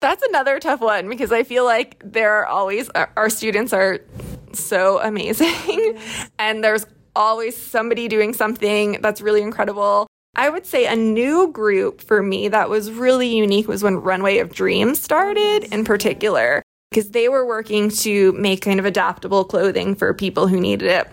That's 0.00 0.22
another 0.24 0.58
tough 0.58 0.80
one 0.80 1.08
because 1.08 1.30
I 1.30 1.44
feel 1.44 1.64
like 1.64 2.02
there 2.04 2.32
are 2.32 2.46
always, 2.46 2.90
our 2.90 3.30
students 3.30 3.72
are 3.72 4.00
so 4.52 5.00
amazing. 5.00 5.98
and 6.38 6.64
there's 6.64 6.86
always 7.14 7.56
somebody 7.56 8.08
doing 8.08 8.32
something 8.32 8.98
that's 9.00 9.20
really 9.20 9.42
incredible. 9.42 10.06
I 10.34 10.48
would 10.48 10.64
say 10.64 10.86
a 10.86 10.96
new 10.96 11.52
group 11.52 12.00
for 12.00 12.22
me 12.22 12.48
that 12.48 12.70
was 12.70 12.90
really 12.90 13.28
unique 13.28 13.68
was 13.68 13.82
when 13.82 13.96
Runway 13.96 14.38
of 14.38 14.54
Dreams 14.54 15.00
started 15.00 15.64
in 15.64 15.84
particular, 15.84 16.62
because 16.90 17.10
they 17.10 17.28
were 17.28 17.44
working 17.44 17.90
to 17.90 18.32
make 18.32 18.62
kind 18.62 18.80
of 18.80 18.86
adaptable 18.86 19.44
clothing 19.44 19.94
for 19.94 20.14
people 20.14 20.48
who 20.48 20.58
needed 20.58 20.88
it. 20.90 21.08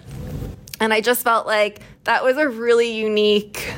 And 0.80 0.94
I 0.94 1.02
just 1.02 1.22
felt 1.22 1.46
like 1.46 1.82
that 2.06 2.24
was 2.24 2.38
a 2.38 2.48
really 2.48 2.92
unique 2.92 3.74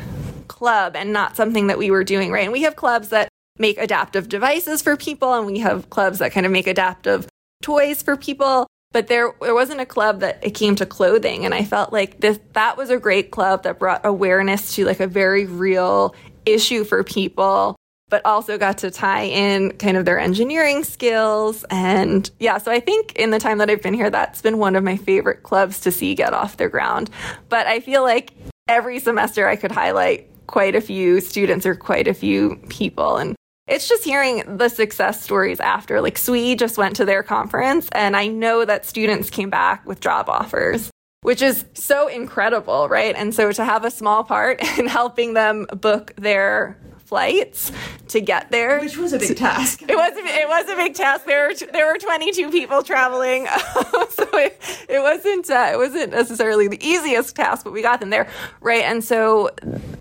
club 0.48 0.96
and 0.96 1.12
not 1.12 1.36
something 1.36 1.68
that 1.68 1.80
we 1.80 1.90
were 1.90 2.04
doing, 2.04 2.32
right? 2.32 2.44
And 2.44 2.54
we 2.54 2.62
have 2.62 2.76
clubs 2.76 3.10
that 3.10 3.28
make 3.58 3.80
adaptive 3.80 4.30
devices 4.30 4.84
for 4.84 4.96
people, 4.96 5.34
and 5.34 5.48
we 5.48 5.58
have 5.58 5.90
clubs 5.90 6.20
that 6.20 6.32
kind 6.32 6.46
of 6.46 6.52
make 6.52 6.68
adaptive 6.68 7.28
toys 7.64 8.04
for 8.04 8.16
people 8.16 8.68
but 8.92 9.08
there 9.08 9.34
there 9.42 9.54
wasn't 9.54 9.80
a 9.80 9.86
club 9.86 10.20
that 10.20 10.40
it 10.42 10.52
came 10.52 10.76
to 10.76 10.86
clothing 10.86 11.46
and 11.46 11.54
i 11.54 11.64
felt 11.64 11.92
like 11.92 12.20
this 12.20 12.40
that 12.54 12.78
was 12.78 12.90
a 12.90 12.98
great 12.98 13.32
club 13.32 13.64
that 13.64 13.80
brought 13.80 14.06
awareness 14.06 14.76
to 14.76 14.86
like 14.86 15.00
a 15.00 15.08
very 15.08 15.46
real 15.46 16.16
issue 16.46 16.84
for 16.84 17.04
people 17.04 17.76
but 18.12 18.24
also 18.26 18.60
got 18.60 18.78
to 18.80 18.92
tie 18.92 19.24
in 19.24 19.72
kind 19.78 19.98
of 19.98 20.06
their 20.06 20.20
engineering 20.20 20.84
skills. 20.84 21.66
And 21.72 22.30
yeah, 22.40 22.60
so 22.60 22.70
I 22.70 22.80
think 22.80 23.14
in 23.16 23.32
the 23.32 23.40
time 23.40 23.58
that 23.58 23.70
I've 23.70 23.82
been 23.82 23.94
here, 23.96 24.12
that's 24.12 24.42
been 24.42 24.60
one 24.60 24.76
of 24.76 24.84
my 24.84 24.98
favorite 24.98 25.42
clubs 25.42 25.80
to 25.80 25.92
see 25.92 26.14
get 26.14 26.34
off 26.34 26.58
their 26.58 26.70
ground. 26.70 27.10
But 27.50 27.66
I 27.66 27.80
feel 27.80 28.04
like 28.04 28.34
every 28.68 29.00
semester 29.00 29.48
I 29.48 29.56
could 29.56 29.72
highlight 29.72 30.28
quite 30.46 30.76
a 30.76 30.82
few 30.82 31.22
students 31.22 31.66
or 31.66 31.74
quite 31.74 32.08
a 32.08 32.14
few 32.14 32.58
people. 32.68 33.18
And 33.18 33.36
it's 33.72 33.88
just 33.88 34.04
hearing 34.04 34.58
the 34.58 34.70
success 34.70 35.24
stories 35.24 35.60
after. 35.60 36.02
Like, 36.02 36.18
SWE 36.18 36.56
just 36.56 36.78
went 36.78 36.96
to 36.98 37.06
their 37.06 37.24
conference, 37.24 37.90
and 37.94 38.16
I 38.16 38.28
know 38.28 38.66
that 38.66 38.86
students 38.86 39.30
came 39.30 39.50
back 39.50 39.86
with 39.86 40.00
job 40.00 40.30
offers 40.30 40.92
which 41.24 41.42
is 41.42 41.66
so 41.76 42.08
incredible, 42.08 42.90
right? 42.90 43.16
And 43.16 43.34
so 43.34 43.52
to 43.52 43.64
have 43.64 43.86
a 43.86 43.92
small 43.92 44.24
part 44.24 44.60
in 44.80 44.88
helping 44.88 45.34
them 45.34 45.68
book 45.72 46.14
their 46.16 46.78
flights 47.12 47.74
to 48.08 48.22
get 48.22 48.52
there, 48.52 48.80
which 48.80 48.96
was 48.98 49.12
a 49.12 49.20
big 49.20 49.36
task. 49.38 49.82
It 49.82 49.96
was 49.96 50.14
a, 50.14 50.26
it 50.26 50.48
was 50.48 50.70
a 50.70 50.76
big 50.78 50.96
task. 50.96 51.26
There 51.26 51.50
were 51.50 51.54
there 51.72 51.86
were 51.88 51.98
22 51.98 52.50
people 52.50 52.84
traveling, 52.84 53.48
so 54.10 54.28
it, 54.34 54.58
it 54.88 55.02
wasn't 55.02 55.50
uh, 55.50 55.72
it 55.74 55.78
wasn't 55.78 56.12
necessarily 56.12 56.70
the 56.70 56.82
easiest 56.86 57.36
task, 57.36 57.66
but 57.66 57.74
we 57.74 57.82
got 57.82 58.00
them 58.00 58.12
there, 58.12 58.30
right? 58.62 58.84
And 58.84 59.04
so 59.04 59.50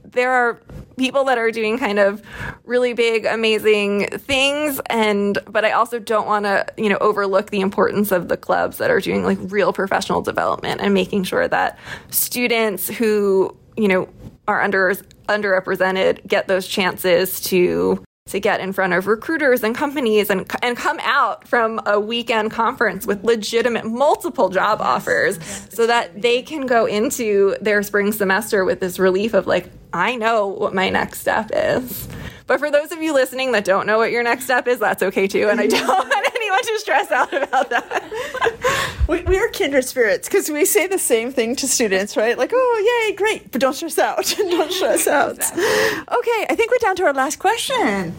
there 0.05 0.31
are 0.31 0.61
people 1.01 1.25
that 1.25 1.39
are 1.39 1.51
doing 1.51 1.79
kind 1.79 1.99
of 1.99 2.23
really 2.65 2.93
big 2.93 3.25
amazing 3.25 4.07
things. 4.11 4.81
And 4.87 5.39
but 5.49 5.65
I 5.65 5.73
also 5.73 5.99
don't 5.99 6.27
want 6.27 6.45
to 6.45 6.67
you 6.77 6.89
know 6.89 6.99
overlook 7.01 7.51
the 7.51 7.61
importance 7.61 8.13
of 8.13 8.29
the 8.29 8.37
clubs 8.37 8.79
that 8.79 8.91
are 8.91 9.01
doing 9.01 9.25
like 9.25 9.39
real 9.41 9.73
professional 9.73 10.21
development 10.21 10.81
and 10.81 10.95
making 10.95 11.25
sure 11.25 11.49
that 11.49 11.79
students 12.11 12.89
who 12.89 13.57
you 13.77 13.89
know 13.89 14.09
are 14.47 14.61
under 14.61 14.95
underrepresented 15.29 16.27
get 16.27 16.47
those 16.47 16.67
chances 16.67 17.41
to 17.41 18.05
to 18.31 18.41
get 18.41 18.61
in 18.61 18.73
front 18.73 18.93
of 18.93 19.07
recruiters 19.07 19.63
and 19.63 19.75
companies 19.75 20.31
and 20.31 20.51
and 20.63 20.77
come 20.77 20.99
out 21.03 21.47
from 21.47 21.81
a 21.87 22.01
weekend 22.01 22.51
conference 22.51 23.07
with 23.07 23.23
legitimate 23.25 23.85
multiple 23.85 24.49
job 24.49 24.81
offers 24.81 25.39
so 25.71 25.87
that 25.87 26.21
they 26.21 26.43
can 26.43 26.67
go 26.67 26.87
into 26.87 27.57
their 27.61 27.83
spring 27.83 28.13
semester 28.13 28.65
with 28.65 28.81
this 28.81 28.99
relief 28.99 29.35
of 29.35 29.47
like 29.47 29.71
I 29.93 30.17
know 30.17 30.47
what 30.47 30.75
my 30.75 30.89
next 30.89 31.21
step 31.21 31.51
is. 31.53 32.09
But 32.47 32.59
for 32.59 32.71
those 32.71 32.93
of 32.93 33.03
you 33.03 33.13
listening 33.13 33.53
that 33.53 33.65
don't 33.65 33.87
know 33.87 33.99
what 33.99 34.11
your 34.11 34.23
next 34.23 34.45
step 34.45 34.67
is, 34.67 34.79
that's 34.79 35.03
okay 35.03 35.27
too. 35.27 35.49
And 35.49 35.61
I 35.61 35.67
don't 35.67 36.13
anyone 36.51 36.65
to 36.65 36.79
stress 36.81 37.11
out 37.11 37.33
about 37.33 37.71
that. 37.71 39.05
we, 39.09 39.23
we 39.23 39.39
are 39.39 39.49
kindred 39.49 39.85
spirits 39.85 40.29
because 40.29 40.51
we 40.51 40.65
say 40.65 40.87
the 40.87 40.99
same 40.99 41.33
thing 41.33 41.57
to 41.57 41.69
students, 41.69 42.17
right? 42.17 42.37
Like, 42.37 42.51
oh, 42.53 43.07
yay, 43.09 43.17
great, 43.17 43.51
but 43.53 43.61
don't 43.61 43.75
stress 43.75 43.99
out. 43.99 44.25
don't 44.37 44.73
stress 44.73 45.07
out. 45.07 45.39
Okay, 45.39 46.47
I 46.49 46.55
think 46.57 46.71
we're 46.71 46.79
down 46.79 46.97
to 46.97 47.05
our 47.05 47.13
last 47.13 47.39
question. 47.39 48.17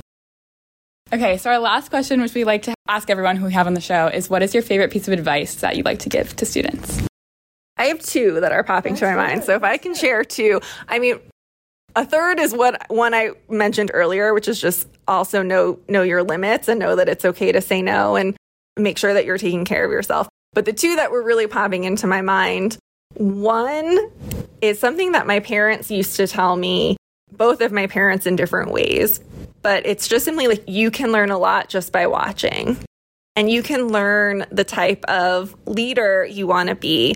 Okay, 1.14 1.38
so 1.38 1.50
our 1.50 1.60
last 1.60 1.90
question, 1.90 2.22
which 2.22 2.34
we 2.34 2.46
like 2.46 2.62
to 2.64 2.74
ask 2.88 3.10
everyone 3.10 3.36
who 3.36 3.46
we 3.46 3.54
have 3.54 3.68
on 3.68 3.74
the 3.74 3.82
show, 3.82 4.08
is 4.08 4.30
what 4.30 4.42
is 4.42 4.54
your 4.54 4.64
favorite 4.64 4.92
piece 4.92 5.08
of 5.08 5.14
advice 5.14 5.56
that 5.56 5.76
you'd 5.76 5.86
like 5.86 6.00
to 6.00 6.10
give 6.10 6.36
to 6.38 6.46
students? 6.46 7.02
I 7.78 7.86
have 7.86 8.00
two 8.00 8.40
that 8.40 8.52
are 8.52 8.64
popping 8.64 8.94
That's 8.94 9.02
to 9.02 9.06
my 9.08 9.12
good. 9.14 9.18
mind. 9.18 9.44
So 9.44 9.56
if 9.56 9.64
I 9.64 9.78
can 9.78 9.94
share 9.94 10.24
two, 10.24 10.62
I 10.88 11.00
mean, 11.00 11.20
a 11.96 12.06
third 12.06 12.40
is 12.40 12.54
what 12.54 12.90
one 12.90 13.14
I 13.14 13.32
mentioned 13.50 13.92
earlier, 13.94 14.34
which 14.34 14.48
is 14.48 14.60
just 14.60 14.88
also 15.08 15.42
know 15.42 15.80
know 15.88 16.04
your 16.04 16.24
limits 16.24 16.68
and 16.68 16.80
know 16.80 16.96
that 16.96 17.10
it's 17.10 17.26
okay 17.26 17.52
to 17.52 17.62
say 17.62 17.82
no 17.82 18.16
and 18.16 18.36
make 18.78 18.98
sure 18.98 19.14
that 19.14 19.26
you're 19.26 19.38
taking 19.38 19.66
care 19.66 19.86
of 19.86 19.92
yourself. 19.92 20.28
But 20.54 20.66
the 20.66 20.74
two 20.74 20.96
that 20.96 21.12
were 21.12 21.24
really 21.24 21.48
popping 21.48 21.84
into 21.84 22.08
my 22.08 22.22
mind, 22.22 22.78
one 23.16 24.12
is 24.62 24.80
something 24.80 25.14
that 25.14 25.28
my 25.28 25.40
parents 25.40 25.90
used 25.90 26.16
to 26.18 26.28
tell 26.28 26.56
me, 26.56 26.98
both 27.32 27.62
of 27.62 27.72
my 27.72 27.88
parents 27.88 28.26
in 28.26 28.36
different 28.36 28.72
ways. 28.72 29.20
But 29.62 29.86
it's 29.86 30.08
just 30.08 30.26
simply 30.26 30.48
like 30.48 30.64
you 30.68 30.92
can 30.92 31.12
learn 31.12 31.32
a 31.32 31.38
lot 31.38 31.70
just 31.70 31.92
by 31.92 32.08
watching. 32.08 32.78
And 33.36 33.50
you 33.50 33.64
can 33.64 33.88
learn 33.88 34.46
the 34.52 34.66
type 34.66 35.06
of 35.06 35.56
leader 35.66 36.26
you 36.26 36.48
want 36.48 36.70
to 36.70 36.76
be 36.76 37.16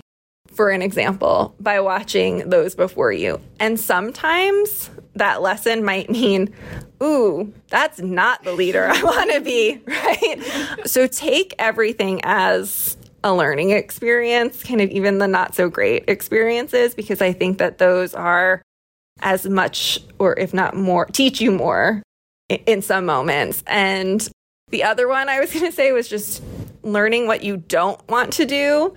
for 0.56 0.70
an 0.70 0.82
example, 0.82 1.54
by 1.60 1.80
watching 1.82 2.50
those 2.50 2.76
before 2.76 3.12
you. 3.12 3.39
And 3.60 3.80
sometimes 3.80 4.89
that 5.15 5.41
lesson 5.41 5.84
might 5.84 6.10
mean, 6.10 6.54
ooh, 7.04 7.54
that's 7.68 8.00
not 8.00 8.44
the 8.44 8.54
leader 8.54 8.88
I 8.88 9.04
want 9.04 9.32
to 9.34 9.41
be, 9.41 9.82
right? 9.86 10.82
So 10.86 11.08
take 11.08 11.54
everything 11.60 12.22
as 12.24 12.98
a 13.24 13.34
learning 13.34 13.72
experience, 13.72 14.63
kind 14.63 14.82
of 14.82 14.89
even 14.91 15.18
the 15.18 15.28
not 15.28 15.56
so 15.56 15.70
great 15.70 16.06
experiences, 16.08 16.94
because 16.94 17.22
I 17.22 17.34
think 17.34 17.58
that 17.58 17.78
those 17.80 18.13
are 18.13 18.62
as 19.22 19.48
much, 19.48 20.00
or 20.20 20.38
if 20.38 20.54
not 20.54 20.76
more, 20.76 21.06
teach 21.06 21.41
you 21.41 21.52
more 21.52 22.04
in 22.50 22.82
some 22.82 23.06
moments. 23.06 23.63
And 23.68 24.28
the 24.70 24.84
other 24.84 25.08
one 25.08 25.28
I 25.30 25.39
was 25.39 25.52
going 25.52 25.65
to 25.65 25.72
say 25.72 25.91
was 25.91 26.08
just 26.08 26.44
learning 26.84 27.26
what 27.26 27.44
you 27.44 27.58
don't 27.58 28.00
want 28.08 28.34
to 28.34 28.46
do 28.46 28.94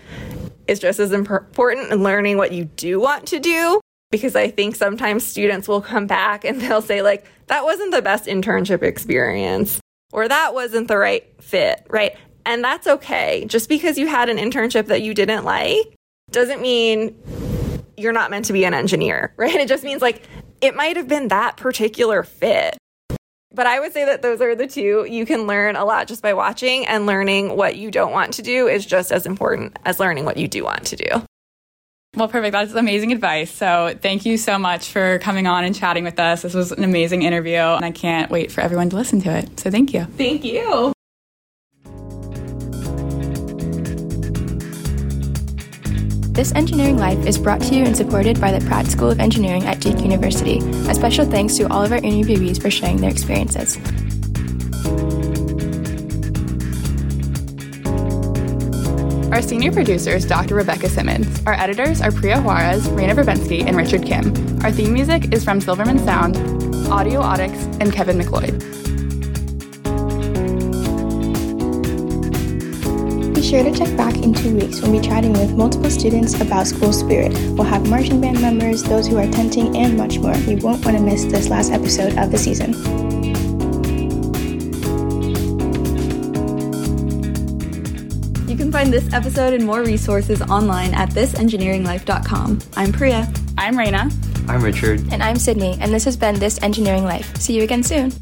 is 0.68 0.78
just 0.78 1.00
as 1.00 1.12
important 1.12 1.90
in 1.90 2.02
learning 2.02 2.36
what 2.36 2.52
you 2.52 2.66
do 2.66 3.00
want 3.00 3.26
to 3.28 3.40
do 3.40 3.80
because 4.10 4.36
I 4.36 4.50
think 4.50 4.76
sometimes 4.76 5.24
students 5.24 5.68
will 5.68 5.80
come 5.80 6.06
back 6.06 6.44
and 6.44 6.60
they'll 6.60 6.82
say, 6.82 7.02
like, 7.02 7.26
that 7.46 7.64
wasn't 7.64 7.92
the 7.92 8.02
best 8.02 8.26
internship 8.26 8.82
experience 8.82 9.80
or 10.12 10.28
that 10.28 10.54
wasn't 10.54 10.88
the 10.88 10.96
right 10.96 11.26
fit, 11.42 11.86
right? 11.88 12.16
And 12.46 12.64
that's 12.64 12.86
okay. 12.86 13.44
Just 13.46 13.68
because 13.68 13.98
you 13.98 14.06
had 14.06 14.28
an 14.28 14.38
internship 14.38 14.86
that 14.86 15.02
you 15.02 15.12
didn't 15.14 15.44
like 15.44 15.94
doesn't 16.30 16.62
mean 16.62 17.14
you're 17.96 18.12
not 18.12 18.30
meant 18.30 18.46
to 18.46 18.52
be 18.52 18.64
an 18.64 18.74
engineer, 18.74 19.34
right? 19.36 19.54
It 19.54 19.68
just 19.68 19.84
means 19.84 20.02
like 20.02 20.22
it 20.60 20.74
might 20.74 20.96
have 20.96 21.08
been 21.08 21.28
that 21.28 21.56
particular 21.56 22.22
fit. 22.22 22.76
But 23.52 23.66
I 23.66 23.80
would 23.80 23.92
say 23.92 24.04
that 24.04 24.22
those 24.22 24.40
are 24.40 24.54
the 24.54 24.66
two. 24.66 25.06
You 25.08 25.24
can 25.24 25.46
learn 25.46 25.76
a 25.76 25.84
lot 25.84 26.06
just 26.06 26.22
by 26.22 26.34
watching, 26.34 26.86
and 26.86 27.06
learning 27.06 27.56
what 27.56 27.76
you 27.76 27.90
don't 27.90 28.12
want 28.12 28.34
to 28.34 28.42
do 28.42 28.68
is 28.68 28.84
just 28.84 29.10
as 29.10 29.26
important 29.26 29.78
as 29.84 29.98
learning 29.98 30.24
what 30.24 30.36
you 30.36 30.48
do 30.48 30.64
want 30.64 30.84
to 30.86 30.96
do. 30.96 31.24
Well, 32.16 32.28
perfect. 32.28 32.52
That's 32.52 32.72
amazing 32.74 33.12
advice. 33.12 33.50
So, 33.50 33.96
thank 34.00 34.26
you 34.26 34.38
so 34.38 34.58
much 34.58 34.90
for 34.90 35.18
coming 35.20 35.46
on 35.46 35.64
and 35.64 35.74
chatting 35.74 36.04
with 36.04 36.18
us. 36.18 36.42
This 36.42 36.54
was 36.54 36.72
an 36.72 36.84
amazing 36.84 37.22
interview, 37.22 37.58
and 37.58 37.84
I 37.84 37.90
can't 37.90 38.30
wait 38.30 38.50
for 38.50 38.60
everyone 38.60 38.90
to 38.90 38.96
listen 38.96 39.20
to 39.22 39.36
it. 39.36 39.60
So, 39.60 39.70
thank 39.70 39.94
you. 39.94 40.04
Thank 40.04 40.44
you. 40.44 40.92
This 46.38 46.52
Engineering 46.54 46.98
Life 46.98 47.26
is 47.26 47.36
brought 47.36 47.60
to 47.62 47.74
you 47.74 47.82
and 47.82 47.96
supported 47.96 48.40
by 48.40 48.56
the 48.56 48.64
Pratt 48.68 48.86
School 48.86 49.10
of 49.10 49.18
Engineering 49.18 49.64
at 49.64 49.80
Duke 49.80 49.98
University. 49.98 50.58
A 50.88 50.94
special 50.94 51.26
thanks 51.26 51.56
to 51.56 51.64
all 51.64 51.84
of 51.84 51.90
our 51.90 51.98
interviewees 51.98 52.62
for 52.62 52.70
sharing 52.70 52.98
their 52.98 53.10
experiences. 53.10 53.76
Our 59.32 59.42
senior 59.42 59.72
producer 59.72 60.10
is 60.10 60.24
Dr. 60.26 60.54
Rebecca 60.54 60.88
Simmons. 60.88 61.42
Our 61.44 61.54
editors 61.54 62.00
are 62.00 62.12
Priya 62.12 62.40
Juarez, 62.40 62.86
Raina 62.90 63.16
Verbensky, 63.16 63.66
and 63.66 63.76
Richard 63.76 64.04
Kim. 64.04 64.32
Our 64.62 64.70
theme 64.70 64.92
music 64.92 65.32
is 65.32 65.42
from 65.42 65.60
Silverman 65.60 65.98
Sound, 65.98 66.36
Audionautix, 66.86 67.80
and 67.80 67.92
Kevin 67.92 68.16
MacLeod. 68.16 68.77
Sure 73.48 73.64
to 73.64 73.72
check 73.72 73.96
back 73.96 74.14
in 74.18 74.34
two 74.34 74.54
weeks 74.54 74.82
when 74.82 74.92
we'll 74.92 75.00
be 75.00 75.08
chatting 75.08 75.32
with 75.32 75.54
multiple 75.54 75.88
students 75.88 76.38
about 76.38 76.66
school 76.66 76.92
spirit. 76.92 77.32
We'll 77.52 77.64
have 77.64 77.88
marching 77.88 78.20
band 78.20 78.42
members, 78.42 78.82
those 78.82 79.06
who 79.06 79.16
are 79.16 79.26
tenting, 79.30 79.74
and 79.74 79.96
much 79.96 80.18
more. 80.18 80.36
You 80.36 80.58
won't 80.58 80.84
want 80.84 80.98
to 80.98 81.02
miss 81.02 81.24
this 81.24 81.48
last 81.48 81.72
episode 81.72 82.18
of 82.18 82.30
the 82.30 82.36
season. 82.36 82.74
You 88.46 88.56
can 88.56 88.70
find 88.70 88.92
this 88.92 89.10
episode 89.14 89.54
and 89.54 89.64
more 89.64 89.82
resources 89.82 90.42
online 90.42 90.92
at 90.92 91.08
thisengineeringlife.com. 91.10 92.58
I'm 92.76 92.92
Priya. 92.92 93.32
I'm 93.56 93.76
Raina. 93.76 94.12
I'm 94.46 94.62
Richard. 94.62 95.00
And 95.10 95.22
I'm 95.22 95.36
Sydney, 95.36 95.78
and 95.80 95.90
this 95.94 96.04
has 96.04 96.18
been 96.18 96.38
This 96.38 96.62
Engineering 96.62 97.04
Life. 97.04 97.34
See 97.38 97.54
you 97.54 97.62
again 97.62 97.82
soon. 97.82 98.12